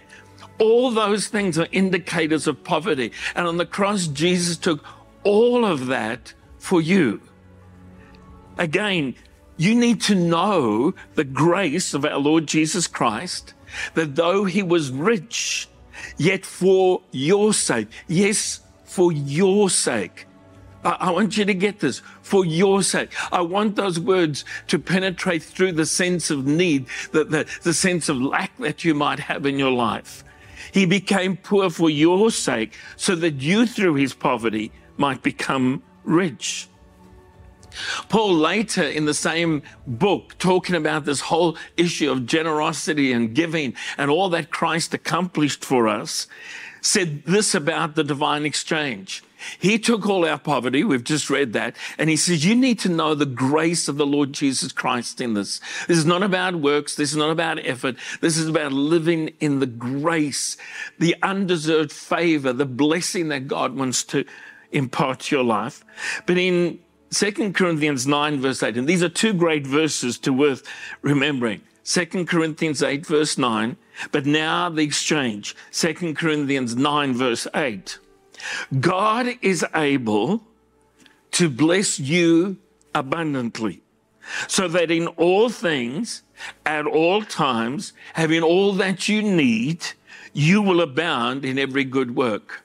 All 0.58 0.90
those 0.90 1.28
things 1.28 1.58
are 1.58 1.68
indicators 1.72 2.46
of 2.46 2.64
poverty. 2.64 3.12
And 3.34 3.46
on 3.46 3.58
the 3.58 3.66
cross, 3.66 4.06
Jesus 4.06 4.56
took 4.56 4.84
all 5.22 5.64
of 5.64 5.86
that 5.86 6.32
for 6.58 6.80
you. 6.80 7.20
Again, 8.56 9.14
you 9.56 9.74
need 9.74 10.00
to 10.02 10.14
know 10.14 10.94
the 11.14 11.24
grace 11.24 11.92
of 11.92 12.04
our 12.04 12.18
Lord 12.18 12.46
Jesus 12.46 12.86
Christ, 12.86 13.54
that 13.94 14.14
though 14.14 14.44
he 14.44 14.62
was 14.62 14.90
rich, 14.90 15.68
yet 16.16 16.44
for 16.44 17.02
your 17.10 17.52
sake, 17.52 17.88
yes, 18.08 18.60
for 18.84 19.12
your 19.12 19.70
sake. 19.70 20.26
I, 20.84 21.10
want 21.10 21.38
you 21.38 21.46
to 21.46 21.54
get 21.54 21.80
this 21.80 22.02
for 22.20 22.44
your 22.44 22.82
sake. 22.82 23.10
I 23.32 23.40
want 23.40 23.76
those 23.76 23.98
words 23.98 24.44
to 24.66 24.78
penetrate 24.78 25.42
through 25.42 25.72
the 25.72 25.86
sense 25.86 26.30
of 26.30 26.46
need, 26.46 26.86
the, 27.12 27.24
the, 27.24 27.46
the 27.62 27.72
sense 27.72 28.10
of 28.10 28.20
lack 28.20 28.56
that 28.58 28.84
you 28.84 28.94
might 28.94 29.18
have 29.18 29.46
in 29.46 29.58
your 29.58 29.70
life. 29.70 30.24
He 30.72 30.84
became 30.84 31.36
poor 31.36 31.70
for 31.70 31.88
your 31.88 32.30
sake 32.30 32.76
so 32.96 33.14
that 33.16 33.40
you 33.40 33.66
through 33.66 33.94
his 33.94 34.12
poverty 34.12 34.72
might 34.96 35.22
become 35.22 35.82
rich. 36.04 36.68
Paul 38.08 38.34
later 38.34 38.82
in 38.82 39.04
the 39.04 39.14
same 39.14 39.62
book, 39.86 40.36
talking 40.38 40.74
about 40.74 41.04
this 41.04 41.20
whole 41.20 41.56
issue 41.76 42.10
of 42.10 42.26
generosity 42.26 43.12
and 43.12 43.34
giving 43.34 43.74
and 43.98 44.10
all 44.10 44.28
that 44.30 44.50
Christ 44.50 44.94
accomplished 44.94 45.64
for 45.64 45.88
us, 45.88 46.26
said 46.80 47.24
this 47.24 47.54
about 47.54 47.94
the 47.94 48.04
divine 48.04 48.44
exchange. 48.44 49.22
He 49.58 49.78
took 49.78 50.06
all 50.06 50.24
our 50.24 50.38
poverty, 50.38 50.84
we've 50.84 51.04
just 51.04 51.30
read 51.30 51.52
that, 51.52 51.76
and 51.98 52.08
he 52.08 52.16
says, 52.16 52.44
You 52.44 52.54
need 52.54 52.78
to 52.80 52.88
know 52.88 53.14
the 53.14 53.26
grace 53.26 53.88
of 53.88 53.96
the 53.96 54.06
Lord 54.06 54.32
Jesus 54.32 54.72
Christ 54.72 55.20
in 55.20 55.34
this. 55.34 55.60
This 55.86 55.98
is 55.98 56.06
not 56.06 56.22
about 56.22 56.56
works, 56.56 56.94
this 56.94 57.10
is 57.10 57.16
not 57.16 57.30
about 57.30 57.58
effort, 57.64 57.96
this 58.20 58.36
is 58.36 58.48
about 58.48 58.72
living 58.72 59.34
in 59.40 59.60
the 59.60 59.66
grace, 59.66 60.56
the 60.98 61.16
undeserved 61.22 61.92
favor, 61.92 62.52
the 62.52 62.66
blessing 62.66 63.28
that 63.28 63.48
God 63.48 63.76
wants 63.76 64.04
to 64.04 64.24
impart 64.72 65.20
to 65.20 65.36
your 65.36 65.44
life. 65.44 65.84
But 66.26 66.38
in 66.38 66.80
2 67.14 67.52
Corinthians 67.52 68.08
9, 68.08 68.40
verse 68.40 68.60
8, 68.60 68.76
and 68.76 68.88
these 68.88 69.02
are 69.02 69.08
two 69.08 69.32
great 69.32 69.64
verses 69.64 70.18
to 70.18 70.32
worth 70.32 70.64
remembering. 71.00 71.60
2 71.84 72.24
Corinthians 72.24 72.82
8, 72.82 73.06
verse 73.06 73.38
9, 73.38 73.76
but 74.10 74.26
now 74.26 74.68
the 74.68 74.82
exchange. 74.82 75.54
2 75.70 76.14
Corinthians 76.14 76.74
9, 76.74 77.14
verse 77.14 77.46
8. 77.54 77.98
God 78.80 79.28
is 79.42 79.64
able 79.74 80.42
to 81.32 81.48
bless 81.48 82.00
you 82.00 82.56
abundantly, 82.96 83.80
so 84.48 84.66
that 84.66 84.90
in 84.90 85.06
all 85.06 85.48
things, 85.48 86.24
at 86.66 86.84
all 86.84 87.22
times, 87.22 87.92
having 88.14 88.42
all 88.42 88.72
that 88.72 89.08
you 89.08 89.22
need, 89.22 89.86
you 90.32 90.60
will 90.60 90.80
abound 90.80 91.44
in 91.44 91.60
every 91.60 91.84
good 91.84 92.16
work. 92.16 92.63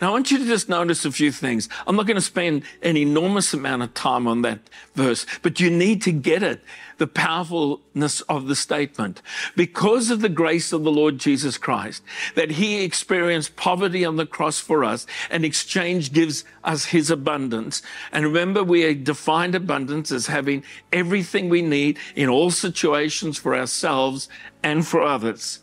Now, 0.00 0.08
I 0.08 0.10
want 0.12 0.30
you 0.30 0.38
to 0.38 0.44
just 0.44 0.68
notice 0.68 1.04
a 1.04 1.12
few 1.12 1.32
things. 1.32 1.68
I'm 1.86 1.96
not 1.96 2.06
going 2.06 2.16
to 2.16 2.20
spend 2.20 2.62
an 2.82 2.96
enormous 2.96 3.54
amount 3.54 3.82
of 3.82 3.94
time 3.94 4.26
on 4.26 4.42
that 4.42 4.60
verse, 4.94 5.26
but 5.42 5.60
you 5.60 5.70
need 5.70 6.02
to 6.02 6.12
get 6.12 6.42
it, 6.42 6.60
the 6.98 7.06
powerfulness 7.06 8.20
of 8.22 8.46
the 8.46 8.54
statement. 8.56 9.22
Because 9.56 10.10
of 10.10 10.20
the 10.20 10.28
grace 10.28 10.72
of 10.72 10.84
the 10.84 10.90
Lord 10.90 11.18
Jesus 11.18 11.58
Christ, 11.58 12.02
that 12.34 12.52
he 12.52 12.84
experienced 12.84 13.56
poverty 13.56 14.04
on 14.04 14.16
the 14.16 14.26
cross 14.26 14.60
for 14.60 14.84
us, 14.84 15.06
and 15.30 15.44
exchange 15.44 16.12
gives 16.12 16.44
us 16.64 16.86
his 16.86 17.10
abundance. 17.10 17.82
And 18.12 18.24
remember, 18.24 18.62
we 18.62 18.94
defined 18.94 19.54
abundance 19.54 20.12
as 20.12 20.26
having 20.26 20.64
everything 20.92 21.48
we 21.48 21.62
need 21.62 21.98
in 22.14 22.28
all 22.28 22.50
situations 22.50 23.38
for 23.38 23.56
ourselves 23.56 24.28
and 24.62 24.86
for 24.86 25.02
others. 25.02 25.60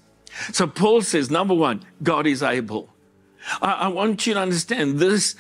So 0.52 0.68
Paul 0.68 1.02
says, 1.02 1.32
number 1.32 1.54
one, 1.54 1.84
God 2.04 2.28
is 2.28 2.44
able. 2.44 2.90
I, 3.62 3.72
I 3.72 3.88
want 3.88 4.28
you 4.28 4.34
to 4.34 4.40
understand 4.40 5.00
this 5.00 5.36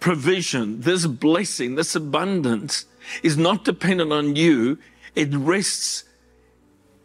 provision, 0.00 0.80
this 0.80 1.06
blessing, 1.06 1.74
this 1.74 1.94
abundance 1.94 2.86
is 3.22 3.36
not 3.36 3.64
dependent 3.64 4.12
on 4.12 4.36
you. 4.36 4.78
It 5.14 5.34
rests 5.34 6.04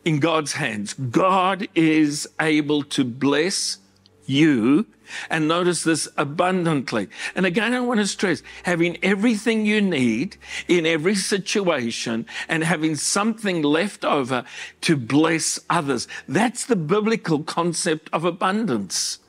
in 0.03 0.19
God's 0.19 0.53
hands. 0.53 0.93
God 0.93 1.67
is 1.75 2.27
able 2.39 2.83
to 2.83 3.03
bless 3.03 3.79
you 4.25 4.85
and 5.29 5.47
notice 5.47 5.83
this 5.83 6.07
abundantly. 6.17 7.07
And 7.35 7.45
again, 7.45 7.73
I 7.73 7.79
want 7.79 7.99
to 7.99 8.07
stress 8.07 8.41
having 8.63 8.97
everything 9.03 9.65
you 9.65 9.81
need 9.81 10.37
in 10.67 10.85
every 10.85 11.15
situation 11.15 12.25
and 12.47 12.63
having 12.63 12.95
something 12.95 13.61
left 13.61 14.03
over 14.03 14.45
to 14.81 14.95
bless 14.95 15.59
others. 15.69 16.07
That's 16.27 16.65
the 16.65 16.75
biblical 16.75 17.43
concept 17.43 18.09
of 18.13 18.25
abundance. 18.25 19.19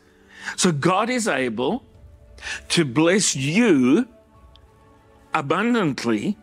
So 0.57 0.73
God 0.73 1.11
is 1.11 1.26
able 1.29 1.85
to 2.69 2.85
bless 2.85 3.35
you 3.35 4.09
abundantly 5.35 6.37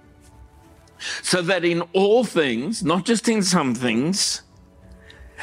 so 1.21 1.41
that 1.41 1.65
in 1.65 1.81
all 1.93 2.23
things, 2.23 2.83
not 2.83 3.05
just 3.05 3.27
in 3.27 3.41
some 3.43 3.75
things, 3.75 4.42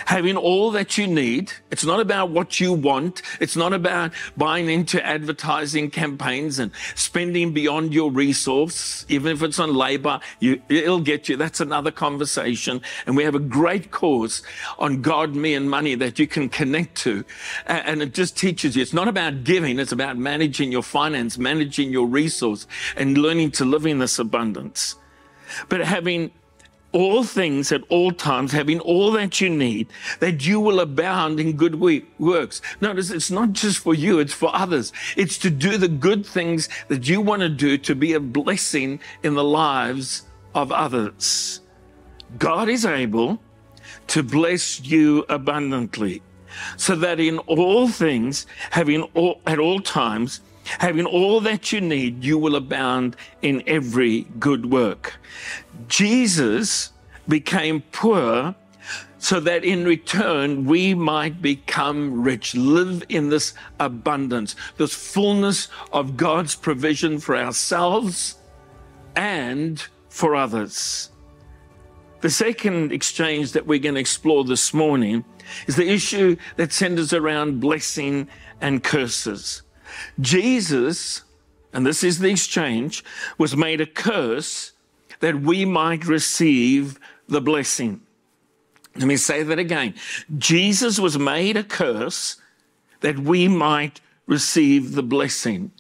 having 0.07 0.37
all 0.37 0.71
that 0.73 0.99
you 0.99 1.07
need. 1.07 1.53
It's 1.71 1.85
not 1.85 2.01
about 2.01 2.31
what 2.31 2.61
you 2.61 2.73
want. 2.73 3.23
It's 3.41 3.57
not 3.57 3.73
about 3.73 4.13
buying 4.37 4.69
into 4.69 5.05
advertising 5.05 5.91
campaigns 5.91 6.59
and 6.59 6.73
spending 6.95 7.53
beyond 7.53 7.93
your 7.95 8.11
resource. 8.11 9.05
Even 9.09 9.33
if 9.33 9.43
it's 9.43 9.59
on 9.59 9.75
labor, 9.75 10.21
you, 10.39 10.63
it'll 10.69 11.01
get 11.01 11.29
you. 11.29 11.37
That's 11.37 11.61
another 11.61 11.91
conversation. 11.91 12.81
And 13.07 13.17
we 13.17 13.25
have 13.25 13.35
a 13.35 13.41
great 13.41 13.91
course 13.91 14.43
on 14.79 15.03
God, 15.03 15.35
me 15.35 15.55
and 15.55 15.71
money 15.71 15.95
that 15.97 16.19
you 16.19 16.27
can 16.27 16.49
connect 16.49 16.97
to. 16.99 17.25
And 17.67 18.03
it 18.03 18.15
just 18.15 18.37
teaches 18.37 18.77
you. 18.77 18.83
It's 18.83 18.93
not 18.93 19.09
about 19.09 19.45
giving. 19.45 19.79
It's 19.79 19.93
about 19.93 20.17
managing 20.17 20.73
your 20.73 20.83
finance, 20.83 21.39
managing 21.39 21.91
your 21.91 22.07
resource 22.07 22.67
and 22.97 23.17
learning 23.19 23.53
to 23.53 23.65
live 23.65 23.87
in 23.87 23.99
this 23.99 24.19
abundance. 24.19 24.97
But 25.69 25.81
having 25.81 26.31
all 26.93 27.23
things 27.25 27.73
at 27.73 27.83
all 27.89 28.13
times, 28.13 28.53
having 28.53 28.81
all 28.81 29.13
that 29.13 29.41
you 29.41 29.49
need, 29.49 29.89
that 30.19 30.45
you 30.47 30.61
will 30.61 30.81
abound 30.81 31.39
in 31.39 31.53
good 31.53 31.81
works. 32.19 32.61
Notice 32.81 33.11
it's 33.11 33.31
not 33.31 33.53
just 33.53 33.79
for 33.79 33.95
you, 33.95 34.19
it's 34.19 34.35
for 34.35 34.55
others. 34.55 34.93
It's 35.17 35.39
to 35.39 35.51
do 35.51 35.77
the 35.77 35.89
good 35.89 36.27
things 36.27 36.69
that 36.89 37.09
you 37.09 37.21
want 37.21 37.43
to 37.43 37.49
do 37.49 37.79
to 37.79 37.95
be 37.95 38.15
a 38.15 38.21
blessing 38.21 39.01
in 39.23 39.35
the 39.35 39.45
lives 39.45 40.27
of 40.55 40.73
others. 40.73 41.61
God 42.39 42.69
is 42.69 42.85
able 42.85 43.41
to 44.09 44.23
bless 44.23 44.81
you 44.81 45.25
abundantly 45.29 46.23
so 46.77 46.97
that 46.97 47.21
in 47.21 47.39
all 47.39 47.89
things, 47.89 48.47
having 48.71 49.03
all, 49.15 49.41
at 49.47 49.59
all 49.59 49.81
times, 49.81 50.41
having 50.65 51.07
all 51.07 51.41
that 51.41 51.73
you 51.73 51.81
need, 51.81 52.25
you 52.25 52.39
will 52.39 52.57
abound 52.57 53.17
in 53.43 53.63
every 53.67 54.23
good 54.39 54.71
work. 54.71 55.19
Jesus 55.89 56.93
became 57.29 57.83
poor 57.93 58.55
so 59.19 59.39
that 59.39 59.65
in 59.65 59.85
return 59.85 60.65
we 60.65 60.95
might 60.95 61.43
become 61.43 62.23
rich, 62.23 62.55
live 62.55 63.03
in 63.09 63.29
this 63.29 63.53
abundance, 63.79 64.57
this 64.79 64.95
fullness 64.95 65.69
of 65.93 66.17
God's 66.17 66.57
provision 66.57 67.21
for 67.21 67.37
ourselves 67.37 68.37
and 69.15 69.87
for 70.09 70.35
others. 70.35 71.11
The 72.23 72.31
second 72.31 72.93
exchange 72.93 73.53
that 73.53 73.67
we're 73.67 73.79
going 73.79 73.95
to 73.95 74.01
explore 74.01 74.45
this 74.45 74.75
morning 74.75 75.25
is 75.67 75.77
the 75.77 75.89
issue 75.89 76.37
that 76.57 76.73
centers 76.73 77.13
around 77.13 77.61
blessing 77.61 78.29
and 78.61 78.83
curses. 78.83 79.63
Jesus, 80.21 81.23
and 81.73 81.87
this 81.87 82.03
is 82.03 82.19
the 82.19 82.31
exchange, 82.31 83.05
was 83.39 83.57
made 83.57 83.81
a 83.81 83.87
curse 83.87 84.73
that 85.21 85.41
we 85.41 85.65
might 85.65 86.07
receive 86.07 86.99
the 87.29 87.41
blessing. 87.41 88.01
Let 88.97 89.07
me 89.07 89.17
say 89.17 89.43
that 89.43 89.59
again. 89.59 89.95
Jesus 90.37 90.99
was 90.99 91.19
made 91.19 91.57
a 91.57 91.65
curse 91.65 92.37
that 93.01 93.19
we 93.19 93.49
might 93.49 94.01
receive 94.27 94.93
the 94.93 95.03
blessing. 95.03 95.71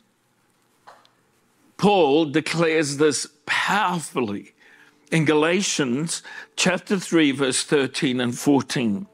Paul 1.76 2.26
declares 2.26 2.98
this 2.98 3.26
powerfully 3.46 4.52
in 5.10 5.24
Galatians 5.24 6.22
chapter 6.54 6.98
3, 6.98 7.32
verse 7.32 7.64
13 7.64 8.20
and 8.20 8.38
14. 8.38 9.06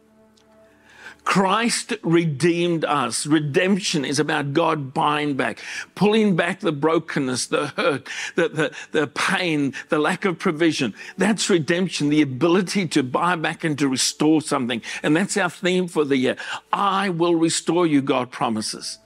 Christ 1.26 1.92
redeemed 2.04 2.85
us. 2.85 3.26
Redemption 3.26 4.04
is 4.04 4.21
about 4.21 4.52
God 4.52 4.95
buying 4.95 5.35
back, 5.35 5.59
pulling 5.97 6.37
back 6.37 6.61
the 6.61 6.71
brokenness, 6.71 7.49
the 7.49 7.66
hurt, 7.66 8.09
the, 8.37 8.49
the, 8.49 8.75
the 8.92 9.06
pain, 9.09 9.75
the 9.88 9.99
lack 9.99 10.25
of 10.25 10.38
provision. 10.38 10.95
That's 11.18 11.50
redemption, 11.50 12.11
the 12.11 12.23
ability 12.23 12.87
to 12.88 13.02
buy 13.02 13.35
back 13.35 13.64
and 13.64 13.76
to 13.80 13.88
restore 13.88 14.40
something. 14.40 14.80
And 15.02 15.16
that's 15.16 15.37
our 15.37 15.50
theme 15.50 15.88
for 15.88 16.04
the 16.04 16.16
year. 16.16 16.37
I 16.73 17.11
will 17.11 17.35
restore 17.35 17.88
you, 17.88 18.02
God 18.02 18.30
promises. 18.30 18.99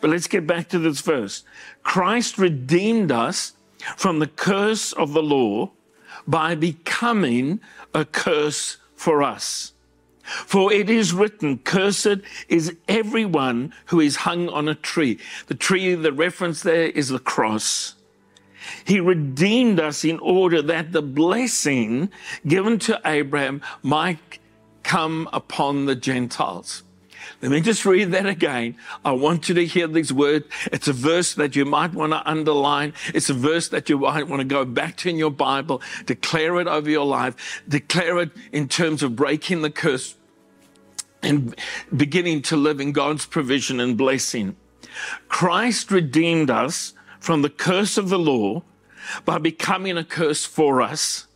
But 0.00 0.10
let's 0.10 0.28
get 0.28 0.46
back 0.46 0.68
to 0.68 0.78
this 0.78 1.00
verse. 1.00 1.42
Christ 1.82 2.38
redeemed 2.38 3.10
us 3.10 3.52
from 3.96 4.20
the 4.20 4.28
curse 4.28 4.92
of 4.92 5.12
the 5.12 5.22
law 5.22 5.72
by 6.26 6.54
becoming 6.54 7.60
a 7.92 8.04
curse 8.04 8.76
for 8.94 9.24
us. 9.24 9.73
For 10.24 10.72
it 10.72 10.88
is 10.88 11.12
written, 11.12 11.58
Cursed 11.58 12.20
is 12.48 12.74
everyone 12.88 13.74
who 13.86 14.00
is 14.00 14.16
hung 14.16 14.48
on 14.48 14.68
a 14.68 14.74
tree. 14.74 15.18
The 15.48 15.54
tree, 15.54 15.94
the 15.94 16.12
reference 16.12 16.62
there 16.62 16.86
is 16.86 17.10
the 17.10 17.18
cross. 17.18 17.94
He 18.86 19.00
redeemed 19.00 19.78
us 19.78 20.02
in 20.02 20.18
order 20.20 20.62
that 20.62 20.92
the 20.92 21.02
blessing 21.02 22.10
given 22.46 22.78
to 22.80 23.00
Abraham 23.04 23.60
might 23.82 24.38
come 24.82 25.28
upon 25.32 25.84
the 25.84 25.94
Gentiles. 25.94 26.83
Let 27.44 27.50
me 27.50 27.60
just 27.60 27.84
read 27.84 28.12
that 28.12 28.24
again. 28.24 28.74
I 29.04 29.12
want 29.12 29.50
you 29.50 29.54
to 29.56 29.66
hear 29.66 29.86
these 29.86 30.10
words. 30.10 30.46
It's 30.72 30.88
a 30.88 30.94
verse 30.94 31.34
that 31.34 31.54
you 31.54 31.66
might 31.66 31.92
want 31.92 32.12
to 32.14 32.26
underline. 32.26 32.94
It's 33.12 33.28
a 33.28 33.34
verse 33.34 33.68
that 33.68 33.90
you 33.90 33.98
might 33.98 34.28
want 34.28 34.40
to 34.40 34.46
go 34.46 34.64
back 34.64 34.96
to 34.96 35.10
in 35.10 35.18
your 35.18 35.30
Bible, 35.30 35.82
declare 36.06 36.58
it 36.58 36.66
over 36.66 36.88
your 36.88 37.04
life, 37.04 37.62
declare 37.68 38.18
it 38.20 38.30
in 38.50 38.66
terms 38.66 39.02
of 39.02 39.14
breaking 39.14 39.60
the 39.60 39.68
curse 39.68 40.14
and 41.22 41.54
beginning 41.94 42.40
to 42.44 42.56
live 42.56 42.80
in 42.80 42.92
God's 42.92 43.26
provision 43.26 43.78
and 43.78 43.98
blessing. 43.98 44.56
Christ 45.28 45.90
redeemed 45.90 46.48
us 46.48 46.94
from 47.20 47.42
the 47.42 47.50
curse 47.50 47.98
of 47.98 48.08
the 48.08 48.18
law 48.18 48.62
by 49.26 49.36
becoming 49.36 49.98
a 49.98 50.04
curse 50.04 50.46
for 50.46 50.80
us. 50.80 51.26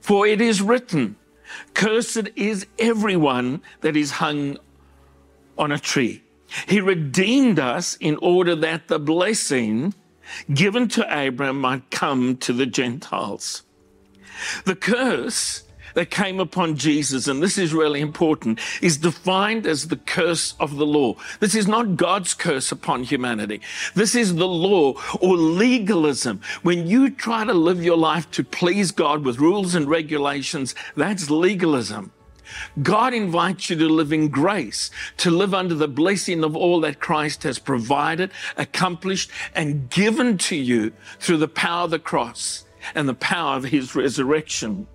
For 0.00 0.26
it 0.26 0.40
is 0.40 0.62
written, 0.62 1.16
Cursed 1.74 2.30
is 2.34 2.66
everyone 2.78 3.60
that 3.82 3.94
is 3.94 4.12
hung 4.12 4.56
on 5.58 5.72
a 5.72 5.78
tree. 5.78 6.22
He 6.68 6.80
redeemed 6.80 7.58
us 7.58 7.96
in 7.96 8.16
order 8.16 8.54
that 8.56 8.88
the 8.88 8.98
blessing 8.98 9.94
given 10.52 10.88
to 10.88 11.06
Abraham 11.10 11.60
might 11.60 11.90
come 11.90 12.36
to 12.38 12.52
the 12.52 12.66
Gentiles. 12.66 13.62
The 14.64 14.74
curse 14.74 15.64
that 15.94 16.10
came 16.10 16.40
upon 16.40 16.76
Jesus, 16.76 17.28
and 17.28 17.42
this 17.42 17.56
is 17.56 17.72
really 17.72 18.00
important, 18.00 18.60
is 18.82 18.96
defined 18.96 19.66
as 19.66 19.88
the 19.88 19.96
curse 19.96 20.54
of 20.58 20.76
the 20.76 20.86
law. 20.86 21.14
This 21.40 21.54
is 21.54 21.68
not 21.68 21.96
God's 21.96 22.34
curse 22.34 22.72
upon 22.72 23.04
humanity. 23.04 23.60
This 23.94 24.14
is 24.14 24.34
the 24.34 24.48
law 24.48 24.94
or 25.20 25.36
legalism. 25.36 26.40
When 26.62 26.86
you 26.86 27.10
try 27.10 27.44
to 27.44 27.54
live 27.54 27.82
your 27.82 27.96
life 27.96 28.30
to 28.32 28.44
please 28.44 28.90
God 28.90 29.24
with 29.24 29.38
rules 29.38 29.74
and 29.74 29.88
regulations, 29.88 30.74
that's 30.96 31.30
legalism. 31.30 32.12
God 32.82 33.14
invites 33.14 33.70
you 33.70 33.76
to 33.76 33.88
live 33.88 34.12
in 34.12 34.28
grace, 34.28 34.90
to 35.18 35.30
live 35.30 35.54
under 35.54 35.74
the 35.74 35.88
blessing 35.88 36.44
of 36.44 36.56
all 36.56 36.80
that 36.80 37.00
Christ 37.00 37.42
has 37.42 37.58
provided, 37.58 38.30
accomplished, 38.56 39.30
and 39.54 39.88
given 39.90 40.38
to 40.38 40.56
you 40.56 40.92
through 41.18 41.38
the 41.38 41.48
power 41.48 41.84
of 41.84 41.90
the 41.90 41.98
cross 41.98 42.64
and 42.94 43.08
the 43.08 43.14
power 43.14 43.56
of 43.56 43.64
his 43.64 43.94
resurrection. 43.94 44.86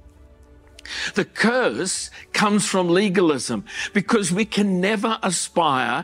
The 1.13 1.25
curse 1.25 2.09
comes 2.33 2.65
from 2.65 2.89
legalism 2.89 3.65
because 3.93 4.31
we 4.31 4.45
can 4.45 4.81
never 4.81 5.19
aspire 5.21 6.03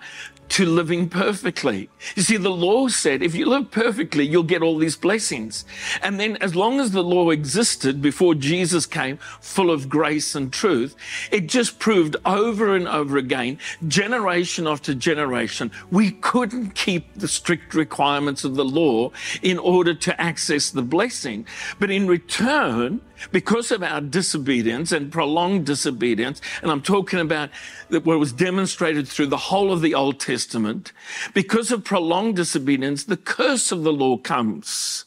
to 0.49 0.65
living 0.65 1.09
perfectly. 1.09 1.89
You 2.15 2.21
see, 2.21 2.37
the 2.37 2.49
law 2.49 2.87
said 2.87 3.21
if 3.21 3.35
you 3.35 3.45
live 3.45 3.71
perfectly, 3.71 4.25
you'll 4.25 4.43
get 4.43 4.61
all 4.61 4.77
these 4.77 4.95
blessings. 4.95 5.65
And 6.01 6.19
then, 6.19 6.37
as 6.37 6.55
long 6.55 6.79
as 6.79 6.91
the 6.91 7.03
law 7.03 7.29
existed 7.29 8.01
before 8.01 8.35
Jesus 8.35 8.85
came, 8.85 9.17
full 9.41 9.71
of 9.71 9.89
grace 9.89 10.35
and 10.35 10.51
truth, 10.51 10.95
it 11.31 11.47
just 11.47 11.79
proved 11.79 12.15
over 12.25 12.75
and 12.75 12.87
over 12.87 13.17
again, 13.17 13.59
generation 13.87 14.67
after 14.67 14.93
generation, 14.93 15.71
we 15.91 16.11
couldn't 16.11 16.75
keep 16.75 17.13
the 17.15 17.27
strict 17.27 17.73
requirements 17.73 18.43
of 18.43 18.55
the 18.55 18.65
law 18.65 19.11
in 19.41 19.57
order 19.57 19.93
to 19.93 20.21
access 20.21 20.69
the 20.69 20.81
blessing. 20.81 21.45
But 21.79 21.91
in 21.91 22.07
return, 22.07 23.01
because 23.31 23.71
of 23.71 23.83
our 23.83 24.01
disobedience 24.01 24.91
and 24.91 25.11
prolonged 25.11 25.65
disobedience, 25.65 26.41
and 26.61 26.71
I'm 26.71 26.81
talking 26.81 27.19
about 27.19 27.49
what 27.89 28.05
was 28.05 28.33
demonstrated 28.33 29.07
through 29.07 29.27
the 29.27 29.37
whole 29.37 29.71
of 29.71 29.81
the 29.81 29.93
Old 29.93 30.19
Testament, 30.19 30.91
because 31.33 31.71
of 31.71 31.83
prolonged 31.83 32.35
disobedience, 32.35 33.03
the 33.03 33.17
curse 33.17 33.71
of 33.71 33.83
the 33.83 33.93
law 33.93 34.17
comes. 34.17 35.05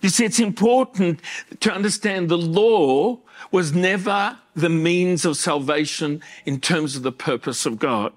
You 0.00 0.08
see, 0.08 0.24
it's 0.24 0.40
important 0.40 1.20
to 1.60 1.72
understand 1.72 2.28
the 2.28 2.38
law 2.38 3.18
was 3.50 3.74
never 3.74 4.38
the 4.54 4.70
means 4.70 5.24
of 5.24 5.36
salvation 5.36 6.22
in 6.44 6.60
terms 6.60 6.96
of 6.96 7.02
the 7.02 7.12
purpose 7.12 7.66
of 7.66 7.78
God. 7.78 8.12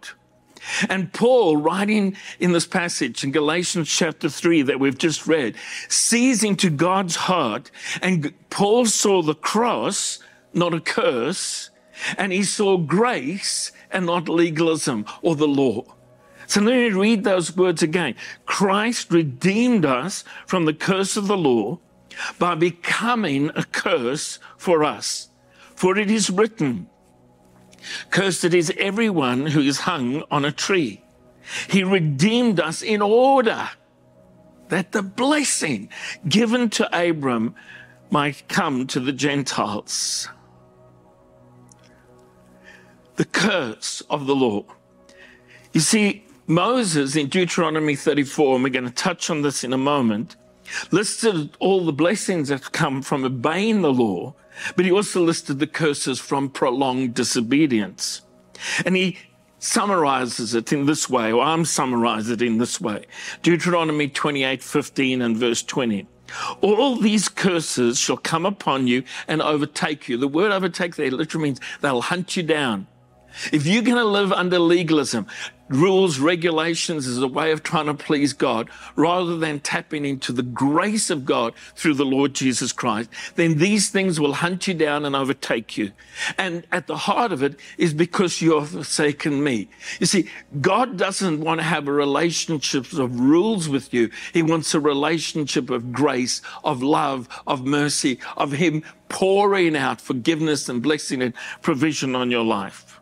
And 0.89 1.11
Paul, 1.13 1.57
writing 1.57 2.15
in 2.39 2.51
this 2.51 2.67
passage 2.67 3.23
in 3.23 3.31
Galatians 3.31 3.89
chapter 3.89 4.29
3 4.29 4.63
that 4.63 4.79
we've 4.79 4.97
just 4.97 5.27
read, 5.27 5.55
sees 5.87 6.43
into 6.43 6.69
God's 6.69 7.15
heart. 7.15 7.71
And 8.01 8.33
Paul 8.49 8.85
saw 8.85 9.21
the 9.21 9.35
cross, 9.35 10.19
not 10.53 10.73
a 10.73 10.79
curse, 10.79 11.69
and 12.17 12.31
he 12.31 12.43
saw 12.43 12.77
grace 12.77 13.71
and 13.91 14.05
not 14.05 14.29
legalism 14.29 15.05
or 15.21 15.35
the 15.35 15.47
law. 15.47 15.83
So 16.47 16.61
let 16.61 16.75
me 16.75 16.89
read 16.89 17.23
those 17.23 17.55
words 17.55 17.81
again. 17.81 18.15
Christ 18.45 19.11
redeemed 19.11 19.85
us 19.85 20.23
from 20.45 20.65
the 20.65 20.73
curse 20.73 21.15
of 21.17 21.27
the 21.27 21.37
law 21.37 21.79
by 22.37 22.55
becoming 22.55 23.49
a 23.55 23.63
curse 23.63 24.39
for 24.57 24.83
us. 24.83 25.29
For 25.75 25.97
it 25.97 26.11
is 26.11 26.29
written, 26.29 26.89
Cursed 28.09 28.53
is 28.53 28.71
everyone 28.77 29.47
who 29.47 29.61
is 29.61 29.79
hung 29.81 30.23
on 30.31 30.45
a 30.45 30.51
tree. 30.51 31.03
He 31.69 31.83
redeemed 31.83 32.59
us 32.59 32.81
in 32.81 33.01
order 33.01 33.69
that 34.69 34.91
the 34.91 35.03
blessing 35.03 35.89
given 36.27 36.69
to 36.71 36.87
Abram 36.97 37.55
might 38.09 38.47
come 38.47 38.87
to 38.87 38.99
the 38.99 39.11
Gentiles. 39.11 40.29
The 43.15 43.25
curse 43.25 44.01
of 44.09 44.25
the 44.25 44.35
law. 44.35 44.65
You 45.73 45.81
see, 45.81 46.25
Moses 46.47 47.15
in 47.15 47.27
Deuteronomy 47.27 47.95
34, 47.95 48.55
and 48.55 48.63
we're 48.63 48.69
going 48.69 48.85
to 48.85 48.91
touch 48.91 49.29
on 49.29 49.41
this 49.41 49.63
in 49.63 49.73
a 49.73 49.77
moment, 49.77 50.35
listed 50.91 51.55
all 51.59 51.85
the 51.85 51.93
blessings 51.93 52.49
that 52.49 52.71
come 52.71 53.01
from 53.01 53.23
obeying 53.23 53.81
the 53.81 53.93
law 53.93 54.33
but 54.75 54.85
he 54.85 54.91
also 54.91 55.21
listed 55.21 55.59
the 55.59 55.67
curses 55.67 56.19
from 56.19 56.49
prolonged 56.49 57.13
disobedience. 57.13 58.21
And 58.85 58.95
he 58.95 59.17
summarizes 59.59 60.53
it 60.53 60.73
in 60.73 60.85
this 60.85 61.09
way, 61.09 61.31
or 61.31 61.43
I'm 61.43 61.65
summarizing 61.65 62.33
it 62.33 62.41
in 62.41 62.57
this 62.57 62.81
way. 62.81 63.05
Deuteronomy 63.41 64.09
28, 64.09 64.61
15 64.61 65.21
and 65.21 65.37
verse 65.37 65.63
20. 65.63 66.07
All 66.61 66.95
these 66.97 67.29
curses 67.29 67.99
shall 67.99 68.17
come 68.17 68.45
upon 68.45 68.87
you 68.87 69.03
and 69.27 69.41
overtake 69.41 70.09
you. 70.09 70.17
The 70.17 70.27
word 70.27 70.51
overtake 70.51 70.95
there 70.95 71.11
literally 71.11 71.43
means 71.43 71.59
they'll 71.81 72.01
hunt 72.01 72.35
you 72.35 72.43
down. 72.43 72.87
If 73.51 73.65
you're 73.65 73.83
going 73.83 73.97
to 73.97 74.05
live 74.05 74.31
under 74.31 74.59
legalism, 74.59 75.27
rules, 75.69 76.19
regulations 76.19 77.07
as 77.07 77.17
a 77.17 77.27
way 77.27 77.51
of 77.51 77.63
trying 77.63 77.85
to 77.87 77.93
please 77.93 78.33
God, 78.33 78.69
rather 78.95 79.37
than 79.37 79.59
tapping 79.59 80.05
into 80.05 80.31
the 80.31 80.43
grace 80.43 81.09
of 81.09 81.25
God 81.25 81.53
through 81.75 81.95
the 81.95 82.05
Lord 82.05 82.33
Jesus 82.33 82.71
Christ, 82.71 83.09
then 83.35 83.57
these 83.57 83.89
things 83.89 84.19
will 84.19 84.33
hunt 84.33 84.67
you 84.67 84.73
down 84.73 85.05
and 85.05 85.15
overtake 85.15 85.77
you. 85.77 85.91
And 86.37 86.65
at 86.71 86.87
the 86.87 86.97
heart 86.97 87.31
of 87.31 87.41
it 87.41 87.59
is 87.77 87.93
because 87.93 88.41
you 88.41 88.59
have 88.59 88.69
forsaken 88.69 89.43
me. 89.43 89.69
You 89.99 90.05
see, 90.05 90.29
God 90.61 90.97
doesn't 90.97 91.41
want 91.41 91.59
to 91.59 91.65
have 91.65 91.87
a 91.87 91.93
relationship 91.93 92.93
of 92.93 93.19
rules 93.19 93.67
with 93.67 93.93
you. 93.93 94.11
He 94.33 94.43
wants 94.43 94.73
a 94.73 94.79
relationship 94.79 95.69
of 95.69 95.91
grace, 95.91 96.41
of 96.63 96.83
love, 96.83 97.27
of 97.47 97.65
mercy, 97.65 98.19
of 98.37 98.51
Him 98.51 98.83
pouring 99.09 99.75
out 99.75 100.01
forgiveness 100.01 100.69
and 100.69 100.81
blessing 100.81 101.21
and 101.21 101.33
provision 101.61 102.15
on 102.15 102.31
your 102.31 102.43
life. 102.43 102.92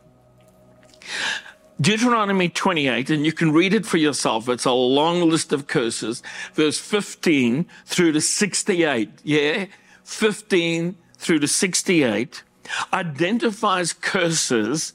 Deuteronomy 1.82 2.48
28, 2.48 3.10
and 3.10 3.26
you 3.26 3.32
can 3.32 3.52
read 3.52 3.74
it 3.74 3.84
for 3.84 3.96
yourself. 3.96 4.48
It's 4.48 4.64
a 4.64 4.72
long 4.72 5.28
list 5.28 5.52
of 5.52 5.66
curses, 5.66 6.22
verse 6.54 6.78
15 6.78 7.66
through 7.84 8.12
to 8.12 8.20
68. 8.20 9.10
Yeah, 9.24 9.66
15 10.04 10.96
through 11.18 11.40
to 11.40 11.48
68 11.48 12.44
identifies 12.92 13.92
curses 13.92 14.92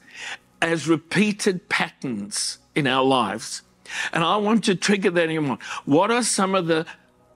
as 0.62 0.88
repeated 0.88 1.68
patterns 1.68 2.58
in 2.74 2.86
our 2.86 3.04
lives. 3.04 3.60
And 4.14 4.24
I 4.24 4.38
want 4.38 4.64
to 4.64 4.74
trigger 4.74 5.10
that 5.10 5.28
in 5.28 5.44
mind. 5.44 5.62
What 5.84 6.10
are 6.10 6.22
some 6.22 6.54
of 6.54 6.68
the 6.68 6.86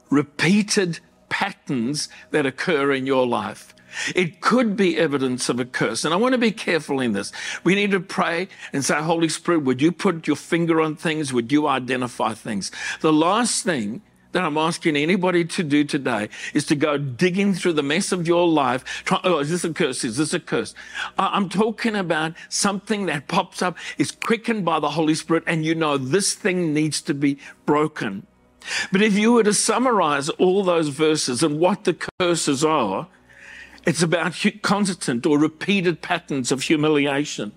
repeated 0.09 1.01
patterns 1.29 2.09
that 2.31 2.47
occur 2.47 2.93
in 2.93 3.05
your 3.05 3.27
life? 3.27 3.75
It 4.15 4.41
could 4.41 4.77
be 4.77 4.99
evidence 4.99 5.49
of 5.49 5.61
a 5.61 5.65
curse. 5.65 6.05
And 6.05 6.13
I 6.13 6.17
want 6.17 6.33
to 6.33 6.39
be 6.39 6.53
careful 6.53 7.01
in 7.01 7.13
this. 7.13 7.33
We 7.65 7.75
need 7.75 7.91
to 7.93 8.01
pray 8.01 8.49
and 8.73 8.85
say, 8.85 9.01
Holy 9.01 9.29
Spirit, 9.29 9.65
would 9.65 9.83
you 9.83 9.93
put 9.93 10.27
your 10.27 10.37
finger 10.37 10.81
on 10.81 10.97
things? 10.97 11.33
Would 11.33 11.53
you 11.53 11.67
identify 11.67 12.35
things? 12.35 12.71
The 13.01 13.13
last 13.13 13.65
thing 13.65 14.03
that 14.33 14.43
I'm 14.43 14.57
asking 14.57 14.97
anybody 14.97 15.45
to 15.45 15.63
do 15.63 15.85
today 15.85 16.29
is 16.55 16.67
to 16.67 16.75
go 16.75 16.99
digging 16.99 17.55
through 17.55 17.75
the 17.75 17.83
mess 17.83 18.13
of 18.13 18.27
your 18.27 18.49
life. 18.49 18.85
Try, 19.05 19.21
oh, 19.25 19.39
is 19.39 19.51
this 19.51 19.65
a 19.65 19.73
curse? 19.73 20.05
Is 20.05 20.17
this 20.17 20.35
a 20.35 20.41
curse? 20.41 20.75
I'm 21.19 21.49
talking 21.49 21.95
about 21.95 22.35
something 22.49 23.07
that 23.07 23.29
pops 23.29 23.63
up, 23.63 23.77
is 23.99 24.11
quickened 24.11 24.65
by 24.65 24.81
the 24.81 24.91
Holy 24.91 25.15
Spirit, 25.15 25.45
and 25.47 25.65
you 25.65 25.75
know 25.75 25.99
this 25.99 26.35
thing 26.35 26.73
needs 26.73 27.01
to 27.03 27.15
be 27.15 27.39
broken. 27.67 28.27
But 28.91 29.03
if 29.03 29.15
you 29.15 29.33
were 29.33 29.45
to 29.45 29.55
summarize 29.55 30.29
all 30.31 30.65
those 30.65 30.89
verses 30.89 31.43
and 31.43 31.59
what 31.59 31.85
the 31.85 31.97
curses 32.21 32.65
are, 32.65 33.09
it's 33.87 34.03
about 34.03 34.45
constant 34.63 35.27
or 35.27 35.39
repeated 35.39 36.03
patterns 36.03 36.53
of 36.53 36.63
humiliation. 36.63 37.53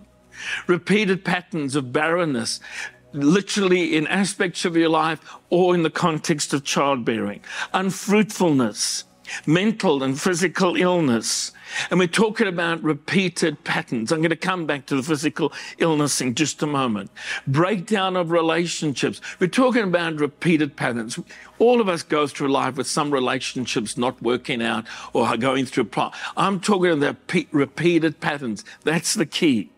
repeated 0.68 1.24
patterns 1.24 1.76
of 1.76 1.94
barrenness, 1.94 2.60
literally 3.14 3.96
in 3.96 4.06
aspects 4.08 4.66
of 4.66 4.76
your 4.76 4.90
life 4.90 5.20
or 5.50 5.74
in 5.74 5.84
the 5.84 5.90
context 5.90 6.54
of 6.54 6.64
childbearing, 6.64 7.42
unfruitfulness, 7.74 9.06
mental 9.46 10.04
and 10.04 10.20
physical 10.20 10.76
illness. 10.76 11.52
And 11.90 12.00
we're 12.00 12.08
talking 12.08 12.48
about 12.48 12.84
repeated 12.84 13.64
patterns. 13.64 14.12
I'm 14.12 14.20
going 14.20 14.30
to 14.30 14.36
come 14.36 14.66
back 14.66 14.86
to 14.88 14.96
the 14.96 15.04
physical 15.04 15.52
illness 15.78 16.22
in 16.22 16.36
just 16.36 16.62
a 16.62 16.68
moment. 16.68 17.12
Breakdown 17.48 18.16
of 18.16 18.32
relationships. 18.32 19.20
We're 19.40 19.48
talking 19.48 19.84
about 19.84 20.16
repeated 20.16 20.76
patterns. 20.76 21.20
All 21.60 21.82
of 21.82 21.90
us 21.90 22.04
go 22.04 22.28
through 22.28 22.50
life 22.50 22.76
with 22.76 22.88
some 22.88 23.12
relationships 23.12 23.98
not 23.98 24.22
working 24.22 24.62
out 24.62 24.86
or 25.14 25.36
going 25.38 25.66
through. 25.66 25.84
a 25.84 25.86
Pro- 25.86 26.12
I'm 26.38 26.60
talking 26.60 26.92
about 26.92 27.18
repeated 27.52 28.20
patterns. 28.20 28.64
That's 28.84 29.14
the 29.14 29.26
key 29.26 29.72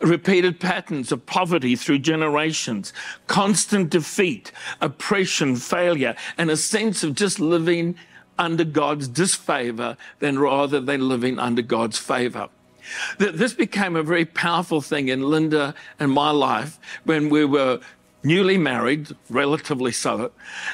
repeated 0.00 0.60
patterns 0.60 1.12
of 1.12 1.26
poverty 1.26 1.76
through 1.76 1.98
generations, 1.98 2.92
constant 3.26 3.90
defeat, 3.90 4.52
oppression, 4.80 5.56
failure, 5.56 6.14
and 6.38 6.50
a 6.50 6.56
sense 6.56 7.02
of 7.02 7.14
just 7.14 7.40
living 7.40 7.96
under 8.38 8.64
God's 8.64 9.08
disfavor 9.08 9.96
than 10.18 10.38
rather 10.38 10.80
than 10.80 11.08
living 11.08 11.38
under 11.38 11.62
God's 11.62 11.98
favor. 11.98 12.48
This 13.18 13.52
became 13.52 13.96
a 13.96 14.02
very 14.02 14.24
powerful 14.24 14.80
thing 14.80 15.08
in 15.08 15.22
Linda 15.22 15.74
and 15.98 16.12
my 16.12 16.30
life 16.30 16.78
when 17.04 17.30
we 17.30 17.44
were 17.44 17.80
newly 18.22 18.58
married, 18.58 19.08
relatively 19.30 19.92
so. 19.92 20.32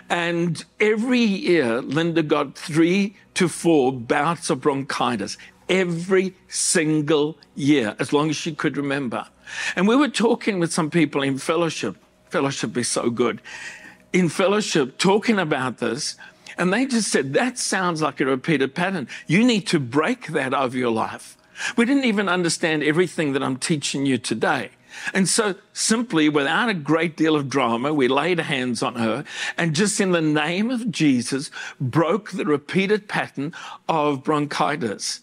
And 0.08 0.64
every 0.80 1.20
year, 1.20 1.80
Linda 1.82 2.22
got 2.22 2.56
three 2.56 3.14
to 3.34 3.48
four 3.48 3.92
bouts 3.92 4.50
of 4.50 4.60
bronchitis 4.60 5.36
every 5.68 6.34
single 6.48 7.38
year, 7.54 7.96
as 7.98 8.12
long 8.12 8.30
as 8.30 8.36
she 8.36 8.54
could 8.54 8.76
remember. 8.76 9.26
And 9.76 9.86
we 9.86 9.96
were 9.96 10.08
talking 10.08 10.58
with 10.58 10.72
some 10.72 10.90
people 10.90 11.22
in 11.22 11.38
fellowship. 11.38 11.96
Fellowship 12.30 12.76
is 12.76 12.88
so 12.88 13.10
good. 13.10 13.40
In 14.12 14.28
fellowship, 14.28 14.98
talking 14.98 15.38
about 15.38 15.78
this, 15.78 16.16
and 16.58 16.72
they 16.72 16.86
just 16.86 17.10
said, 17.10 17.32
that 17.34 17.58
sounds 17.58 18.02
like 18.02 18.20
a 18.20 18.26
repeated 18.26 18.74
pattern. 18.74 19.08
You 19.26 19.44
need 19.44 19.66
to 19.68 19.80
break 19.80 20.28
that 20.28 20.52
over 20.52 20.76
your 20.76 20.90
life. 20.90 21.36
We 21.76 21.84
didn't 21.84 22.04
even 22.04 22.28
understand 22.28 22.82
everything 22.82 23.32
that 23.32 23.42
I'm 23.42 23.56
teaching 23.56 24.06
you 24.06 24.18
today. 24.18 24.70
And 25.14 25.28
so, 25.28 25.54
simply, 25.72 26.28
without 26.28 26.68
a 26.68 26.74
great 26.74 27.16
deal 27.16 27.34
of 27.34 27.48
drama, 27.48 27.94
we 27.94 28.08
laid 28.08 28.38
hands 28.40 28.82
on 28.82 28.96
her 28.96 29.24
and 29.56 29.74
just 29.74 30.00
in 30.00 30.12
the 30.12 30.20
name 30.20 30.70
of 30.70 30.90
Jesus 30.90 31.50
broke 31.80 32.32
the 32.32 32.44
repeated 32.44 33.08
pattern 33.08 33.54
of 33.88 34.22
bronchitis. 34.22 35.20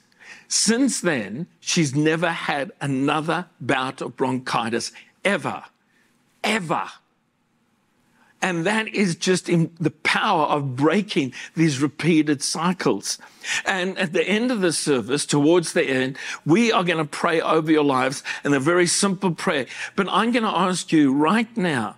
Since 0.49 1.01
then, 1.01 1.45
she's 1.59 1.95
never 1.95 2.31
had 2.31 2.71
another 2.81 3.45
bout 3.61 4.01
of 4.01 4.17
bronchitis 4.17 4.91
ever, 5.23 5.63
ever. 6.43 6.89
And 8.41 8.65
that 8.65 8.87
is 8.87 9.15
just 9.15 9.47
in 9.47 9.71
the 9.79 9.91
power 9.91 10.45
of 10.45 10.75
breaking 10.75 11.33
these 11.55 11.81
repeated 11.81 12.41
cycles. 12.41 13.19
And 13.63 13.95
at 13.99 14.13
the 14.13 14.27
end 14.27 14.49
of 14.49 14.61
the 14.61 14.73
service, 14.73 15.27
towards 15.27 15.73
the 15.73 15.83
end, 15.83 16.17
we 16.47 16.71
are 16.71 16.83
going 16.83 16.97
to 16.97 17.05
pray 17.05 17.41
over 17.41 17.71
your 17.71 17.83
lives 17.83 18.23
in 18.43 18.53
a 18.53 18.59
very 18.59 18.87
simple 18.87 19.35
prayer. 19.35 19.67
But 19.95 20.07
I'm 20.09 20.31
going 20.31 20.43
to 20.43 20.49
ask 20.49 20.91
you 20.91 21.13
right 21.13 21.55
now 21.55 21.97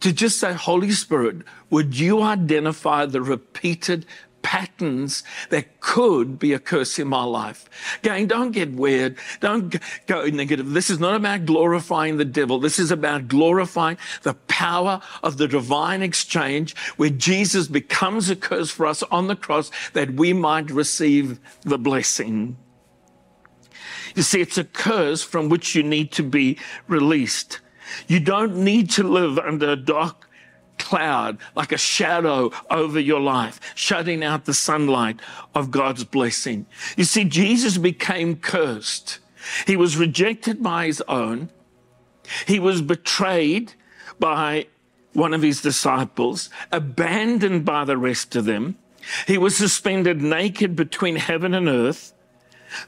to 0.00 0.12
just 0.12 0.40
say, 0.40 0.54
Holy 0.54 0.90
Spirit, 0.90 1.42
would 1.70 1.96
you 1.96 2.20
identify 2.20 3.06
the 3.06 3.22
repeated 3.22 4.06
patterns 4.52 5.22
that 5.48 5.80
could 5.80 6.38
be 6.38 6.52
a 6.52 6.58
curse 6.58 6.98
in 6.98 7.08
my 7.08 7.24
life. 7.24 7.70
Gang, 8.02 8.26
don't 8.26 8.52
get 8.52 8.70
weird. 8.74 9.16
Don't 9.40 9.74
go 10.06 10.26
negative. 10.26 10.72
This 10.72 10.90
is 10.90 11.00
not 11.00 11.14
about 11.14 11.46
glorifying 11.46 12.18
the 12.18 12.26
devil. 12.26 12.60
This 12.60 12.78
is 12.78 12.90
about 12.90 13.28
glorifying 13.28 13.96
the 14.24 14.34
power 14.34 15.00
of 15.22 15.38
the 15.38 15.48
divine 15.48 16.02
exchange 16.02 16.76
where 16.98 17.08
Jesus 17.08 17.66
becomes 17.66 18.28
a 18.28 18.36
curse 18.36 18.70
for 18.70 18.84
us 18.84 19.02
on 19.04 19.26
the 19.26 19.36
cross 19.36 19.70
that 19.94 20.12
we 20.12 20.34
might 20.34 20.70
receive 20.70 21.40
the 21.62 21.78
blessing. 21.78 22.58
You 24.14 24.22
see, 24.22 24.42
it's 24.42 24.58
a 24.58 24.64
curse 24.64 25.22
from 25.22 25.48
which 25.48 25.74
you 25.74 25.82
need 25.82 26.12
to 26.12 26.22
be 26.22 26.58
released. 26.88 27.60
You 28.06 28.20
don't 28.20 28.56
need 28.58 28.90
to 28.90 29.02
live 29.02 29.38
under 29.38 29.70
a 29.70 29.76
dark 29.76 30.28
cloud, 30.82 31.38
like 31.54 31.70
a 31.70 31.78
shadow 31.78 32.50
over 32.68 32.98
your 32.98 33.20
life, 33.20 33.60
shutting 33.76 34.24
out 34.24 34.44
the 34.44 34.52
sunlight 34.52 35.20
of 35.54 35.70
God's 35.70 36.02
blessing. 36.02 36.66
You 36.96 37.04
see, 37.04 37.24
Jesus 37.24 37.78
became 37.78 38.36
cursed. 38.36 39.20
He 39.66 39.76
was 39.76 39.96
rejected 39.96 40.62
by 40.62 40.86
his 40.86 41.00
own. 41.08 41.50
He 42.46 42.58
was 42.58 42.82
betrayed 42.82 43.74
by 44.18 44.66
one 45.12 45.34
of 45.34 45.42
his 45.42 45.62
disciples, 45.62 46.50
abandoned 46.72 47.64
by 47.64 47.84
the 47.84 47.96
rest 47.96 48.34
of 48.34 48.44
them. 48.44 48.76
He 49.26 49.38
was 49.38 49.56
suspended 49.56 50.20
naked 50.20 50.74
between 50.74 51.16
heaven 51.16 51.54
and 51.54 51.68
earth. 51.68 52.12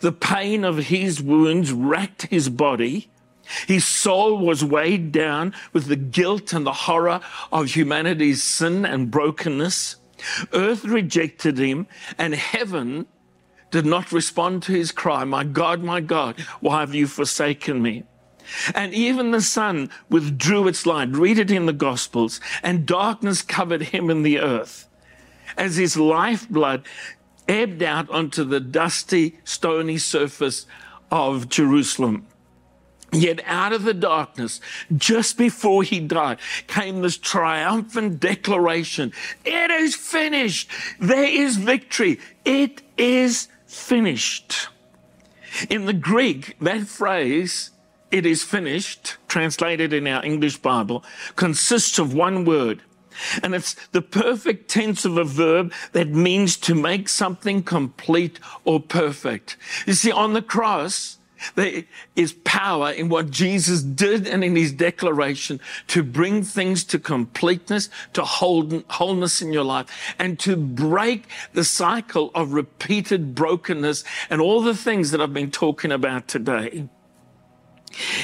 The 0.00 0.12
pain 0.12 0.64
of 0.64 0.78
his 0.78 1.22
wounds 1.22 1.72
racked 1.72 2.22
his 2.22 2.48
body. 2.48 3.10
His 3.66 3.84
soul 3.84 4.38
was 4.38 4.64
weighed 4.64 5.12
down 5.12 5.54
with 5.72 5.86
the 5.86 5.96
guilt 5.96 6.52
and 6.52 6.66
the 6.66 6.72
horror 6.72 7.20
of 7.52 7.74
humanity's 7.74 8.42
sin 8.42 8.84
and 8.84 9.10
brokenness. 9.10 9.96
Earth 10.52 10.84
rejected 10.84 11.58
him, 11.58 11.86
and 12.16 12.34
heaven 12.34 13.06
did 13.70 13.84
not 13.84 14.12
respond 14.12 14.62
to 14.62 14.72
his 14.72 14.92
cry, 14.92 15.24
My 15.24 15.44
God, 15.44 15.82
my 15.82 16.00
God, 16.00 16.40
why 16.60 16.80
have 16.80 16.94
you 16.94 17.06
forsaken 17.06 17.82
me? 17.82 18.04
And 18.74 18.92
even 18.94 19.30
the 19.30 19.40
sun 19.40 19.90
withdrew 20.08 20.68
its 20.68 20.86
light. 20.86 21.08
Read 21.10 21.38
it 21.38 21.50
in 21.50 21.66
the 21.66 21.72
Gospels. 21.72 22.40
And 22.62 22.86
darkness 22.86 23.42
covered 23.42 23.82
him 23.82 24.10
in 24.10 24.22
the 24.22 24.38
earth. 24.38 24.88
As 25.56 25.76
his 25.76 25.96
lifeblood 25.96 26.84
ebbed 27.48 27.82
out 27.82 28.08
onto 28.10 28.44
the 28.44 28.60
dusty, 28.60 29.38
stony 29.44 29.98
surface 29.98 30.66
of 31.10 31.48
Jerusalem. 31.48 32.26
Yet 33.14 33.40
out 33.46 33.72
of 33.72 33.84
the 33.84 33.94
darkness, 33.94 34.60
just 34.96 35.38
before 35.38 35.84
he 35.84 36.00
died, 36.00 36.38
came 36.66 37.00
this 37.00 37.16
triumphant 37.16 38.18
declaration. 38.18 39.12
It 39.44 39.70
is 39.70 39.94
finished. 39.94 40.68
There 40.98 41.24
is 41.24 41.56
victory. 41.56 42.18
It 42.44 42.82
is 42.98 43.48
finished. 43.66 44.68
In 45.70 45.86
the 45.86 45.92
Greek, 45.92 46.56
that 46.60 46.88
phrase, 46.88 47.70
it 48.10 48.26
is 48.26 48.42
finished, 48.42 49.16
translated 49.28 49.92
in 49.92 50.08
our 50.08 50.24
English 50.24 50.58
Bible, 50.58 51.04
consists 51.36 51.98
of 51.98 52.14
one 52.14 52.44
word. 52.44 52.82
And 53.44 53.54
it's 53.54 53.74
the 53.92 54.02
perfect 54.02 54.68
tense 54.68 55.04
of 55.04 55.16
a 55.16 55.24
verb 55.24 55.72
that 55.92 56.08
means 56.08 56.56
to 56.58 56.74
make 56.74 57.08
something 57.08 57.62
complete 57.62 58.40
or 58.64 58.80
perfect. 58.80 59.56
You 59.86 59.92
see, 59.92 60.10
on 60.10 60.32
the 60.32 60.42
cross, 60.42 61.18
there 61.54 61.84
is 62.16 62.32
power 62.44 62.90
in 62.90 63.08
what 63.08 63.30
Jesus 63.30 63.82
did 63.82 64.26
and 64.26 64.42
in 64.44 64.56
his 64.56 64.72
declaration 64.72 65.60
to 65.88 66.02
bring 66.02 66.42
things 66.42 66.84
to 66.84 66.98
completeness, 66.98 67.90
to 68.12 68.22
wholeness 68.22 69.42
in 69.42 69.52
your 69.52 69.64
life, 69.64 70.14
and 70.18 70.38
to 70.40 70.56
break 70.56 71.24
the 71.52 71.64
cycle 71.64 72.30
of 72.34 72.52
repeated 72.52 73.34
brokenness 73.34 74.04
and 74.30 74.40
all 74.40 74.62
the 74.62 74.74
things 74.74 75.10
that 75.10 75.20
I've 75.20 75.34
been 75.34 75.50
talking 75.50 75.92
about 75.92 76.28
today. 76.28 76.88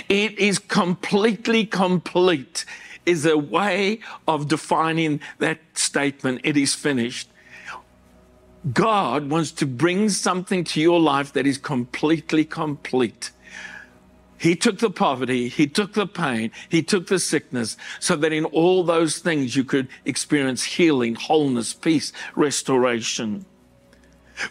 It 0.08 0.38
is 0.38 0.58
completely 0.58 1.64
complete, 1.66 2.64
is 3.06 3.24
a 3.26 3.38
way 3.38 4.00
of 4.26 4.48
defining 4.48 5.20
that 5.38 5.58
statement. 5.74 6.40
It 6.44 6.56
is 6.56 6.74
finished. 6.74 7.28
God 8.72 9.30
wants 9.30 9.52
to 9.52 9.66
bring 9.66 10.10
something 10.10 10.64
to 10.64 10.80
your 10.80 11.00
life 11.00 11.32
that 11.32 11.46
is 11.46 11.56
completely 11.56 12.44
complete. 12.44 13.30
He 14.36 14.56
took 14.56 14.78
the 14.78 14.90
poverty, 14.90 15.48
He 15.48 15.66
took 15.66 15.94
the 15.94 16.06
pain, 16.06 16.50
He 16.68 16.82
took 16.82 17.06
the 17.06 17.18
sickness, 17.18 17.76
so 17.98 18.16
that 18.16 18.32
in 18.32 18.44
all 18.46 18.84
those 18.84 19.18
things 19.18 19.56
you 19.56 19.64
could 19.64 19.88
experience 20.04 20.64
healing, 20.64 21.14
wholeness, 21.14 21.74
peace, 21.74 22.12
restoration. 22.34 23.44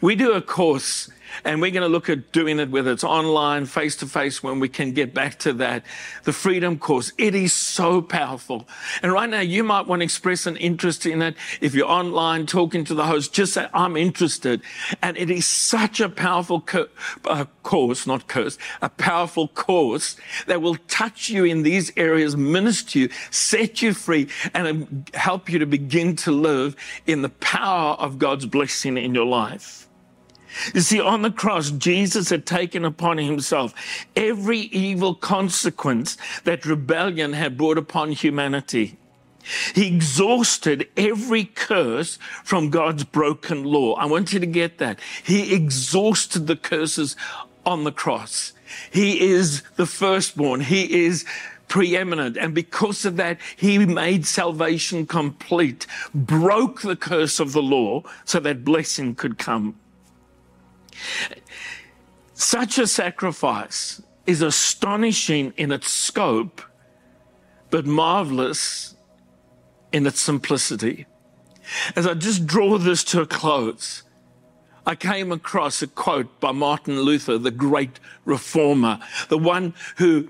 We 0.02 0.15
do 0.15 0.34
a 0.34 0.41
course 0.41 1.10
and 1.44 1.62
we're 1.62 1.72
going 1.72 1.84
to 1.84 1.89
look 1.89 2.10
at 2.10 2.32
doing 2.32 2.60
it 2.60 2.70
whether 2.70 2.92
it's 2.92 3.04
online, 3.04 3.65
face 3.65 3.96
to 3.98 4.06
face, 4.06 4.44
when 4.44 4.60
we 4.60 4.70
can 4.70 4.92
get 4.92 5.13
back 5.13 5.39
to 5.39 5.54
that. 5.54 5.84
The 6.24 6.34
Freedom 6.34 6.78
Course, 6.78 7.12
it 7.18 7.36
is 7.36 7.54
so 7.54 8.02
powerful. 8.02 8.68
And 9.02 9.12
right 9.12 9.30
now, 9.30 9.42
you 9.42 9.63
might 9.63 9.88
want 9.88 10.02
to 10.02 10.04
express 10.04 10.46
an 10.46 10.58
interest 10.58 11.06
in 11.06 11.22
it. 11.22 11.36
If 11.62 11.74
you're 11.76 11.88
online 11.88 12.46
talking 12.46 12.84
to 12.86 12.94
the 12.94 13.06
host, 13.06 13.34
just 13.34 13.54
say, 13.54 13.68
I'm 13.74 13.98
interested. 13.98 14.62
And 15.02 15.18
it 15.18 15.30
is 15.30 15.46
such 15.46 16.00
a 16.00 16.10
powerful 16.10 16.62
co- 16.62 16.89
uh, 17.26 17.46
course, 17.63 18.08
not 18.08 18.28
curse, 18.28 18.58
a 18.82 18.89
powerful 18.89 19.48
course 19.50 20.15
that 20.48 20.62
will 20.62 20.76
touch 20.88 21.30
you 21.30 21.46
in 21.46 21.63
these 21.63 21.92
areas, 21.98 22.36
minister 22.36 23.00
you, 23.00 23.10
set 23.32 23.82
you 23.82 23.94
free, 23.94 24.28
and 24.54 25.10
help 25.13 25.50
you 25.50 25.60
to 25.60 25.65
begin 25.65 26.15
to 26.18 26.32
live 26.32 26.76
in 27.06 27.22
the 27.22 27.30
power 27.30 27.94
of 27.94 28.20
God's 28.20 28.46
blessing 28.46 28.98
in 28.98 29.13
your 29.13 29.26
life. 29.26 29.88
You 30.74 30.82
see, 30.82 31.00
on 31.00 31.22
the 31.22 31.32
cross, 31.32 31.72
Jesus 31.72 32.30
had 32.30 32.46
taken 32.46 32.84
upon 32.86 33.18
himself 33.18 33.74
every 34.16 34.60
evil 34.60 35.14
consequence 35.14 36.18
that 36.44 36.66
rebellion 36.66 37.34
had 37.34 37.58
brought 37.58 37.78
upon 37.78 38.12
humanity. 38.12 38.98
He 39.74 39.88
exhausted 39.88 40.88
every 40.98 41.46
curse 41.46 42.20
from 42.44 42.70
God's 42.70 43.04
broken 43.04 43.64
law. 43.64 43.94
I 43.94 44.06
want 44.06 44.34
you 44.34 44.40
to 44.40 44.46
get 44.46 44.78
that. 44.80 45.00
He 45.24 45.54
exhausted 45.54 46.48
the 46.48 46.56
curses 46.56 47.16
on 47.66 47.84
the 47.84 47.92
cross. 47.92 48.54
He 48.92 49.32
is 49.32 49.64
the 49.76 49.86
firstborn. 49.86 50.62
He 50.62 51.06
is 51.06 51.26
preeminent. 51.68 52.38
And 52.38 52.54
because 52.54 53.06
of 53.06 53.16
that, 53.18 53.38
he 53.56 53.78
made 53.78 54.26
salvation 54.26 55.06
complete, 55.06 55.88
broke 56.14 56.82
the 56.82 56.96
curse 56.96 57.40
of 57.40 57.54
the 57.54 57.62
law 57.62 58.04
so 58.26 58.40
that 58.42 58.66
blessing 58.66 59.16
could 59.16 59.38
come. 59.38 59.76
Such 62.34 62.78
a 62.78 62.88
sacrifice 62.88 64.02
is 64.26 64.42
astonishing 64.42 65.54
in 65.58 65.72
its 65.72 65.92
scope, 65.92 66.62
but 67.70 67.86
marvelous 67.86 68.96
in 69.92 70.06
its 70.06 70.22
simplicity. 70.22 71.06
As 71.96 72.08
I 72.08 72.14
just 72.14 72.46
draw 72.46 72.78
this 72.78 73.04
to 73.06 73.22
a 73.22 73.26
close, 73.26 74.04
I 74.86 74.96
came 74.96 75.32
across 75.32 75.82
a 75.82 75.88
quote 75.88 76.40
by 76.40 76.52
Martin 76.52 77.02
Luther, 77.02 77.38
the 77.38 77.52
great 77.52 78.00
reformer, 78.26 79.00
the 79.28 79.38
one 79.38 79.74
who 79.98 80.30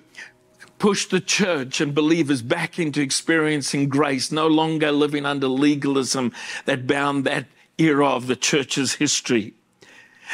pushed 0.80 1.12
the 1.12 1.22
church 1.22 1.80
and 1.80 1.94
believers 1.94 2.42
back 2.42 2.80
into 2.80 3.02
experiencing 3.02 3.90
grace, 3.90 4.32
no 4.32 4.48
longer 4.48 4.92
living 4.92 5.26
under 5.26 5.48
legalism 5.48 6.32
that 6.66 6.88
bound 6.88 7.26
that 7.26 7.46
era 7.78 8.08
of 8.08 8.28
the 8.28 8.36
church's 8.36 8.96
history. 8.96 9.54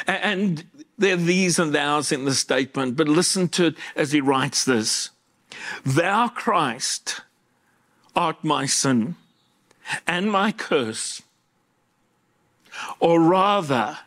And 0.07 0.65
there 0.97 1.13
are 1.13 1.17
these 1.17 1.59
and 1.59 1.73
thous 1.73 2.11
in 2.11 2.25
the 2.25 2.33
statement, 2.33 2.95
but 2.95 3.07
listen 3.07 3.47
to 3.49 3.67
it 3.67 3.75
as 3.95 4.11
he 4.11 4.21
writes 4.21 4.65
this. 4.65 5.09
Thou, 5.85 6.27
Christ, 6.27 7.21
art 8.15 8.43
my 8.43 8.65
sin 8.65 9.15
and 10.07 10.31
my 10.31 10.51
curse, 10.51 11.21
or 12.99 13.21
rather, 13.21 13.99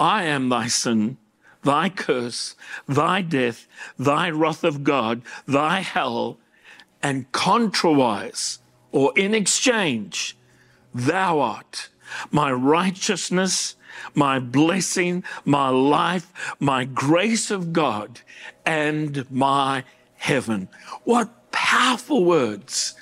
I 0.00 0.24
am 0.24 0.48
thy 0.48 0.68
sin, 0.68 1.18
thy 1.62 1.88
curse, 1.88 2.56
thy 2.86 3.22
death, 3.22 3.66
thy 3.98 4.30
wrath 4.30 4.64
of 4.64 4.84
God, 4.84 5.22
thy 5.46 5.80
hell, 5.80 6.38
and 7.02 7.30
contrawise, 7.32 8.58
or 8.90 9.12
in 9.16 9.34
exchange, 9.34 10.36
thou 10.94 11.40
art 11.40 11.90
my 12.30 12.50
righteousness 12.50 13.76
my 14.14 14.38
blessing, 14.38 15.24
my 15.44 15.68
life, 15.68 16.32
my 16.58 16.84
grace 16.84 17.50
of 17.50 17.72
God, 17.72 18.20
and 18.64 19.30
my 19.30 19.84
heaven. 20.16 20.68
What 21.04 21.50
powerful 21.52 22.24
words 22.24 22.94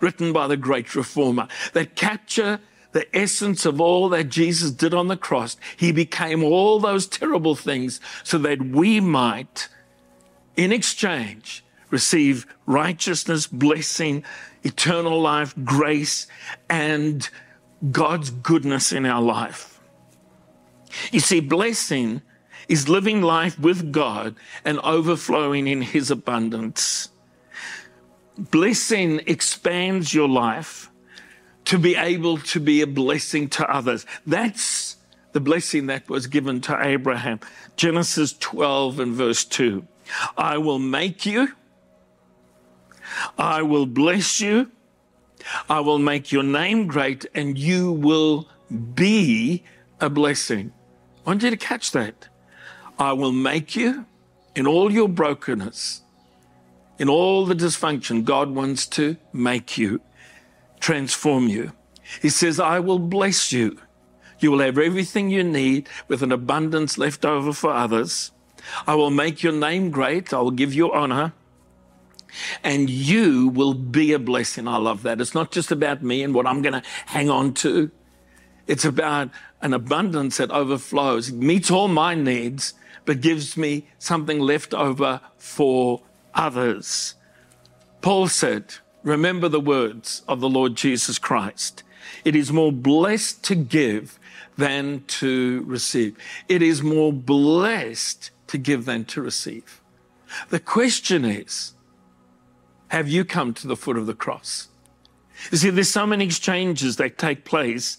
written 0.00 0.32
by 0.32 0.46
the 0.46 0.56
great 0.56 0.94
reformer 0.94 1.48
that 1.72 1.94
capture 1.94 2.60
the 2.92 3.16
essence 3.16 3.64
of 3.64 3.80
all 3.80 4.08
that 4.10 4.28
Jesus 4.28 4.70
did 4.70 4.94
on 4.94 5.08
the 5.08 5.16
cross. 5.16 5.56
He 5.76 5.92
became 5.92 6.44
all 6.44 6.78
those 6.78 7.06
terrible 7.06 7.54
things 7.54 8.00
so 8.22 8.38
that 8.38 8.60
we 8.62 9.00
might, 9.00 9.68
in 10.56 10.72
exchange, 10.72 11.64
receive 11.90 12.46
righteousness, 12.66 13.46
blessing, 13.46 14.24
eternal 14.62 15.20
life, 15.20 15.54
grace, 15.64 16.26
and 16.68 17.28
God's 17.90 18.30
goodness 18.30 18.92
in 18.92 19.06
our 19.06 19.22
life. 19.22 19.71
You 21.10 21.20
see, 21.20 21.40
blessing 21.40 22.22
is 22.68 22.88
living 22.88 23.22
life 23.22 23.58
with 23.58 23.92
God 23.92 24.34
and 24.64 24.78
overflowing 24.80 25.66
in 25.66 25.82
His 25.82 26.10
abundance. 26.10 27.08
Blessing 28.38 29.20
expands 29.26 30.14
your 30.14 30.28
life 30.28 30.90
to 31.66 31.78
be 31.78 31.96
able 31.96 32.38
to 32.38 32.60
be 32.60 32.80
a 32.80 32.86
blessing 32.86 33.48
to 33.48 33.70
others. 33.70 34.06
That's 34.26 34.96
the 35.32 35.40
blessing 35.40 35.86
that 35.86 36.08
was 36.08 36.26
given 36.26 36.60
to 36.62 36.78
Abraham. 36.80 37.40
Genesis 37.76 38.34
12 38.38 39.00
and 39.00 39.14
verse 39.14 39.44
2. 39.44 39.86
I 40.36 40.58
will 40.58 40.78
make 40.78 41.24
you, 41.24 41.48
I 43.38 43.62
will 43.62 43.86
bless 43.86 44.40
you, 44.40 44.70
I 45.68 45.80
will 45.80 45.98
make 45.98 46.32
your 46.32 46.42
name 46.42 46.86
great, 46.86 47.26
and 47.34 47.58
you 47.58 47.92
will 47.92 48.48
be 48.94 49.64
a 50.00 50.10
blessing. 50.10 50.72
I 51.24 51.30
want 51.30 51.42
you 51.42 51.50
to 51.50 51.56
catch 51.56 51.92
that. 51.92 52.28
I 52.98 53.12
will 53.12 53.32
make 53.32 53.76
you 53.76 54.06
in 54.54 54.66
all 54.66 54.92
your 54.92 55.08
brokenness, 55.08 56.02
in 56.98 57.08
all 57.08 57.46
the 57.46 57.54
dysfunction. 57.54 58.24
God 58.24 58.50
wants 58.50 58.86
to 58.88 59.16
make 59.32 59.78
you, 59.78 60.00
transform 60.80 61.48
you. 61.48 61.72
He 62.20 62.28
says, 62.28 62.58
I 62.60 62.80
will 62.80 62.98
bless 62.98 63.52
you. 63.52 63.78
You 64.40 64.50
will 64.50 64.58
have 64.58 64.78
everything 64.78 65.30
you 65.30 65.44
need 65.44 65.88
with 66.08 66.22
an 66.22 66.32
abundance 66.32 66.98
left 66.98 67.24
over 67.24 67.52
for 67.52 67.70
others. 67.70 68.32
I 68.86 68.96
will 68.96 69.10
make 69.10 69.42
your 69.42 69.52
name 69.52 69.90
great. 69.90 70.32
I 70.32 70.40
will 70.40 70.50
give 70.50 70.74
you 70.74 70.92
honor. 70.92 71.32
And 72.64 72.90
you 72.90 73.48
will 73.48 73.74
be 73.74 74.12
a 74.12 74.18
blessing. 74.18 74.66
I 74.66 74.78
love 74.78 75.02
that. 75.02 75.20
It's 75.20 75.34
not 75.34 75.52
just 75.52 75.70
about 75.70 76.02
me 76.02 76.22
and 76.22 76.34
what 76.34 76.46
I'm 76.46 76.62
going 76.62 76.72
to 76.80 76.82
hang 77.06 77.30
on 77.30 77.54
to. 77.54 77.90
It's 78.66 78.84
about 78.84 79.30
an 79.62 79.72
abundance 79.72 80.36
that 80.36 80.50
overflows, 80.50 81.30
it 81.30 81.36
meets 81.36 81.70
all 81.70 81.88
my 81.88 82.14
needs, 82.14 82.74
but 83.04 83.20
gives 83.20 83.56
me 83.56 83.86
something 83.98 84.38
left 84.38 84.74
over 84.74 85.20
for 85.38 86.02
others. 86.34 87.14
Paul 88.00 88.28
said, 88.28 88.74
Remember 89.02 89.48
the 89.48 89.60
words 89.60 90.22
of 90.28 90.40
the 90.40 90.48
Lord 90.48 90.76
Jesus 90.76 91.18
Christ. 91.18 91.82
It 92.24 92.36
is 92.36 92.52
more 92.52 92.72
blessed 92.72 93.42
to 93.44 93.54
give 93.54 94.18
than 94.56 95.04
to 95.06 95.64
receive. 95.66 96.16
It 96.48 96.62
is 96.62 96.82
more 96.82 97.12
blessed 97.12 98.30
to 98.48 98.58
give 98.58 98.84
than 98.84 99.04
to 99.06 99.22
receive. 99.22 99.80
The 100.50 100.60
question 100.60 101.24
is, 101.24 101.74
have 102.88 103.08
you 103.08 103.24
come 103.24 103.54
to 103.54 103.66
the 103.66 103.76
foot 103.76 103.96
of 103.96 104.06
the 104.06 104.14
cross? 104.14 104.68
You 105.50 105.58
see, 105.58 105.70
there's 105.70 105.88
so 105.88 106.06
many 106.06 106.24
exchanges 106.24 106.96
that 106.96 107.18
take 107.18 107.44
place 107.44 107.98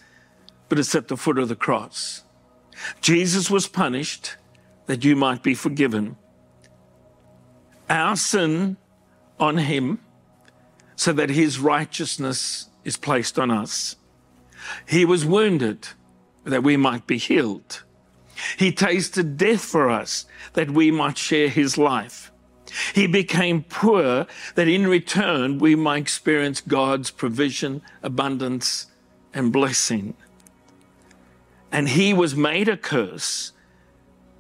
but 0.73 0.79
it's 0.79 0.95
at 0.95 1.07
the 1.07 1.15
foot 1.15 1.37
of 1.37 1.49
the 1.49 1.55
cross. 1.55 2.23
Jesus 2.99 3.47
was 3.47 3.67
punished 3.67 4.37
that 4.87 5.05
you 5.05 5.15
might 5.15 5.43
be 5.43 5.53
forgiven. 5.53 6.15
Our 7.91 8.15
sin 8.15 8.77
on 9.39 9.57
him 9.57 9.99
so 10.95 11.13
that 11.13 11.29
his 11.29 11.59
righteousness 11.59 12.69
is 12.83 12.97
placed 12.97 13.37
on 13.37 13.51
us. 13.51 13.97
He 14.87 15.05
was 15.05 15.27
wounded 15.27 15.89
that 16.43 16.63
we 16.63 16.75
might 16.75 17.05
be 17.05 17.19
healed. 17.19 17.83
He 18.57 18.71
tasted 18.71 19.37
death 19.37 19.63
for 19.63 19.91
us 19.91 20.25
that 20.53 20.71
we 20.71 20.89
might 20.89 21.19
share 21.19 21.49
his 21.49 21.77
life. 21.77 22.31
He 22.95 23.05
became 23.05 23.61
poor 23.69 24.25
that 24.55 24.67
in 24.67 24.87
return 24.87 25.59
we 25.59 25.75
might 25.75 26.01
experience 26.01 26.61
God's 26.61 27.11
provision, 27.11 27.83
abundance, 28.01 28.87
and 29.35 29.51
blessing. 29.51 30.15
And 31.73 31.89
he 31.89 32.13
was 32.13 32.35
made 32.35 32.69
a 32.69 32.77
curse 32.77 33.51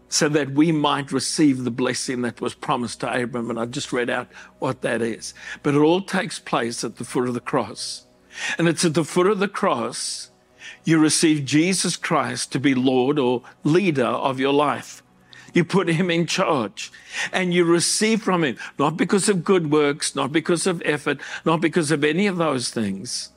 so 0.07 0.29
that 0.29 0.51
we 0.51 0.71
might 0.71 1.11
receive 1.11 1.63
the 1.63 1.71
blessing 1.71 2.21
that 2.21 2.39
was 2.39 2.53
promised 2.53 2.99
to 2.99 3.13
Abraham. 3.13 3.49
And 3.49 3.59
I 3.59 3.65
just 3.65 3.91
read 3.91 4.09
out 4.09 4.27
what 4.59 4.83
that 4.83 5.01
is. 5.01 5.33
But 5.63 5.73
it 5.73 5.79
all 5.79 6.01
takes 6.01 6.37
place 6.37 6.83
at 6.83 6.97
the 6.97 7.03
foot 7.03 7.27
of 7.27 7.33
the 7.33 7.39
cross. 7.39 8.05
And 8.59 8.67
it's 8.67 8.85
at 8.85 8.93
the 8.93 9.03
foot 9.03 9.27
of 9.27 9.39
the 9.39 9.47
cross 9.47 10.29
you 10.85 10.99
receive 10.99 11.45
Jesus 11.45 11.97
Christ 11.97 12.51
to 12.51 12.59
be 12.59 12.75
Lord 12.75 13.17
or 13.17 13.41
leader 13.63 14.05
of 14.05 14.39
your 14.39 14.53
life. 14.53 15.01
You 15.53 15.63
put 15.63 15.87
him 15.87 16.11
in 16.11 16.25
charge 16.25 16.91
and 17.31 17.53
you 17.53 17.63
receive 17.63 18.21
from 18.21 18.43
him, 18.43 18.57
not 18.77 18.97
because 18.97 19.29
of 19.29 19.43
good 19.43 19.71
works, 19.71 20.15
not 20.15 20.31
because 20.31 20.67
of 20.67 20.81
effort, 20.85 21.19
not 21.45 21.61
because 21.61 21.91
of 21.91 22.03
any 22.03 22.27
of 22.27 22.37
those 22.37 22.69
things. 22.69 23.31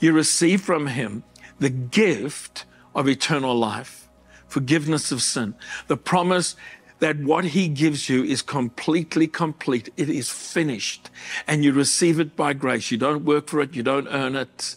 You 0.00 0.12
receive 0.12 0.60
from 0.60 0.88
him 0.88 1.22
the 1.58 1.70
gift 1.70 2.64
of 2.94 3.08
eternal 3.08 3.54
life, 3.54 4.08
forgiveness 4.46 5.12
of 5.12 5.22
sin, 5.22 5.54
the 5.86 5.96
promise 5.96 6.56
that 7.00 7.18
what 7.18 7.46
he 7.46 7.68
gives 7.68 8.08
you 8.08 8.22
is 8.22 8.42
completely 8.42 9.26
complete. 9.26 9.88
It 9.96 10.08
is 10.08 10.30
finished 10.30 11.10
and 11.46 11.64
you 11.64 11.72
receive 11.72 12.20
it 12.20 12.36
by 12.36 12.52
grace. 12.52 12.90
You 12.90 12.98
don't 12.98 13.24
work 13.24 13.48
for 13.48 13.60
it. 13.60 13.74
You 13.74 13.82
don't 13.82 14.08
earn 14.08 14.36
it. 14.36 14.76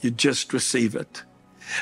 You 0.00 0.10
just 0.10 0.52
receive 0.52 0.96
it. 0.96 1.22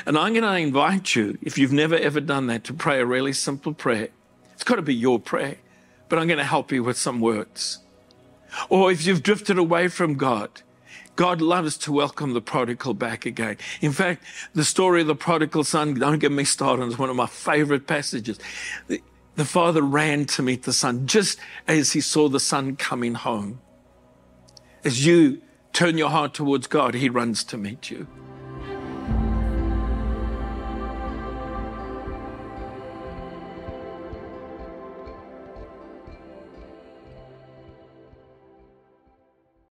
And 0.05 0.17
I'm 0.17 0.33
going 0.33 0.43
to 0.43 0.55
invite 0.55 1.15
you, 1.15 1.37
if 1.41 1.57
you've 1.57 1.73
never 1.73 1.95
ever 1.95 2.21
done 2.21 2.47
that, 2.47 2.63
to 2.65 2.73
pray 2.73 2.99
a 2.99 3.05
really 3.05 3.33
simple 3.33 3.73
prayer. 3.73 4.09
It's 4.53 4.63
got 4.63 4.75
to 4.75 4.83
be 4.83 4.93
your 4.93 5.19
prayer, 5.19 5.57
but 6.07 6.19
I'm 6.19 6.27
going 6.27 6.37
to 6.37 6.45
help 6.45 6.71
you 6.71 6.83
with 6.83 6.97
some 6.97 7.19
words. 7.19 7.79
Or 8.69 8.91
if 8.91 9.05
you've 9.05 9.23
drifted 9.23 9.57
away 9.57 9.87
from 9.87 10.15
God, 10.15 10.61
God 11.15 11.41
loves 11.41 11.77
to 11.79 11.91
welcome 11.91 12.33
the 12.33 12.41
prodigal 12.41 12.93
back 12.93 13.25
again. 13.25 13.57
In 13.81 13.91
fact, 13.91 14.23
the 14.53 14.63
story 14.63 15.01
of 15.01 15.07
the 15.07 15.15
prodigal 15.15 15.63
son, 15.63 15.93
don't 15.93 16.19
get 16.19 16.31
me 16.31 16.43
started, 16.43 16.87
is 16.87 16.97
one 16.97 17.09
of 17.09 17.15
my 17.15 17.27
favorite 17.27 17.85
passages. 17.87 18.39
The, 18.87 19.01
the 19.35 19.45
father 19.45 19.81
ran 19.81 20.25
to 20.25 20.41
meet 20.41 20.63
the 20.63 20.73
son 20.73 21.07
just 21.07 21.39
as 21.67 21.93
he 21.93 22.01
saw 22.01 22.29
the 22.29 22.39
son 22.39 22.75
coming 22.75 23.15
home. 23.15 23.61
As 24.83 25.05
you 25.05 25.41
turn 25.73 25.97
your 25.97 26.09
heart 26.09 26.33
towards 26.33 26.67
God, 26.67 26.95
he 26.95 27.09
runs 27.09 27.43
to 27.45 27.57
meet 27.57 27.91
you. 27.91 28.07